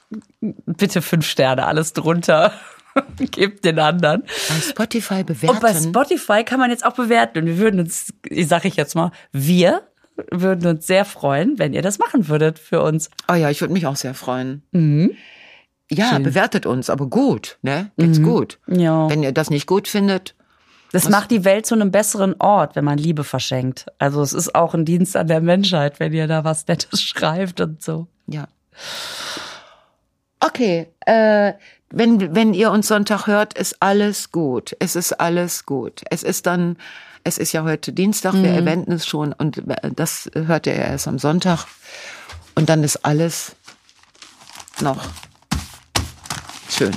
[0.41, 2.53] bitte fünf Sterne alles drunter
[3.31, 4.23] gebt den anderen.
[4.23, 5.57] bei Spotify bewerten.
[5.57, 7.39] Und bei Spotify kann man jetzt auch bewerten.
[7.39, 9.83] Und wir würden uns, ich sage ich jetzt mal, wir
[10.31, 13.11] würden uns sehr freuen, wenn ihr das machen würdet für uns.
[13.31, 14.63] oh ja, ich würde mich auch sehr freuen.
[14.73, 15.13] Mhm.
[15.91, 17.91] Ja, bewertet uns, aber gut, ne?
[17.99, 18.59] Geht's gut.
[18.67, 19.11] Ja.
[19.11, 20.35] Wenn ihr das nicht gut findet,
[20.93, 23.87] Das macht die Welt zu einem besseren Ort, wenn man Liebe verschenkt.
[23.99, 27.61] Also es ist auch ein Dienst an der Menschheit, wenn ihr da was Nettes schreibt
[27.61, 28.07] und so.
[28.27, 28.49] Ja.
[30.41, 31.53] Okay, äh,
[31.93, 34.75] wenn, wenn ihr uns Sonntag hört, ist alles gut.
[34.79, 36.03] Es ist alles gut.
[36.11, 36.77] Es ist dann,
[37.25, 39.63] es ist ja heute Dienstag, wir erwähnten es schon und
[39.95, 41.67] das hört ihr erst am Sonntag.
[42.55, 43.55] Und dann ist alles
[44.81, 45.03] noch
[46.69, 46.93] schön.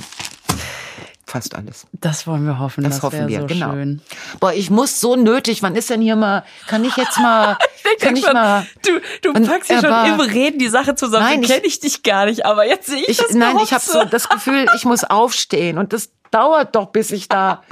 [1.25, 1.85] Fast alles.
[1.91, 2.83] Das wollen wir hoffen.
[2.83, 3.73] Das, Das, hoffen wir, so genau.
[3.73, 4.01] schön.
[4.39, 5.61] Boah, ich muss so nötig.
[5.63, 6.45] Wann ist denn hier mal?
[6.67, 7.57] Kann ich jetzt mal?
[8.15, 8.65] ich mal?
[8.85, 11.25] du du packst ja schon im Reden die Sache zusammen.
[11.25, 13.71] Nein, ich- kenne ich dich gar nicht, aber jetzt sehe ich, Ich, das nein, ich
[13.73, 17.63] habe so das Gefühl, ich muss aufstehen und das dauert doch, bis ich da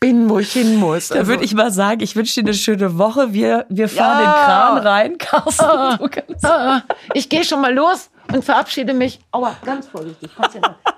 [0.00, 1.08] bin, wo ich hin muss.
[1.08, 3.34] Da würde ich mal sagen, ich wünsche dir eine schöne Woche.
[3.34, 4.32] Wir, wir fahren Ja.
[4.34, 5.98] den Kran rein, Carsten.
[5.98, 6.82] Du kannst Ah,
[7.12, 9.20] ich gehe schon mal los und verabschiede mich.
[9.32, 10.30] Aua, ganz vorsichtig.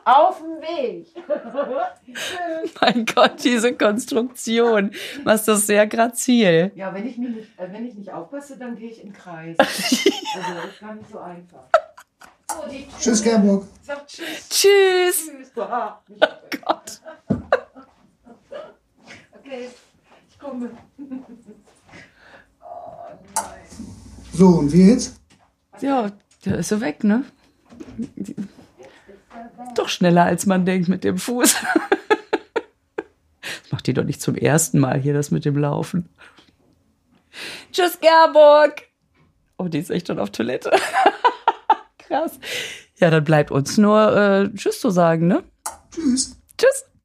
[0.05, 1.07] Auf dem Weg.
[2.81, 4.91] Mein Gott, diese Konstruktion.
[5.25, 6.73] Machst das sehr grazil.
[6.75, 9.57] Ja, wenn ich, mich nicht, äh, wenn ich nicht aufpasse, dann gehe ich in Kreis.
[10.35, 11.65] Also das ist gar nicht so einfach.
[12.71, 13.67] Die Tschüss, Gerburg.
[13.83, 14.49] sagt Tschüss.
[14.49, 15.27] Tschüss.
[15.27, 15.59] Tschüss.
[15.59, 16.01] Ah,
[16.65, 17.01] Gott.
[19.45, 19.69] Okay,
[20.31, 20.71] ich komme.
[24.33, 25.21] So, und wie jetzt?
[25.81, 26.11] Ja,
[26.45, 27.25] der ist so weg, ne?
[29.75, 31.57] Doch schneller, als man denkt mit dem Fuß.
[33.43, 36.09] Das macht die doch nicht zum ersten Mal hier, das mit dem Laufen.
[37.73, 38.83] Tschüss, Gerburg.
[39.59, 40.71] Oh, die ist echt schon auf Toilette.
[41.99, 42.39] Krass.
[42.97, 45.43] Ja, dann bleibt uns nur äh, Tschüss zu sagen, ne?
[45.91, 46.37] Tschüss.
[46.59, 46.85] Tschüss.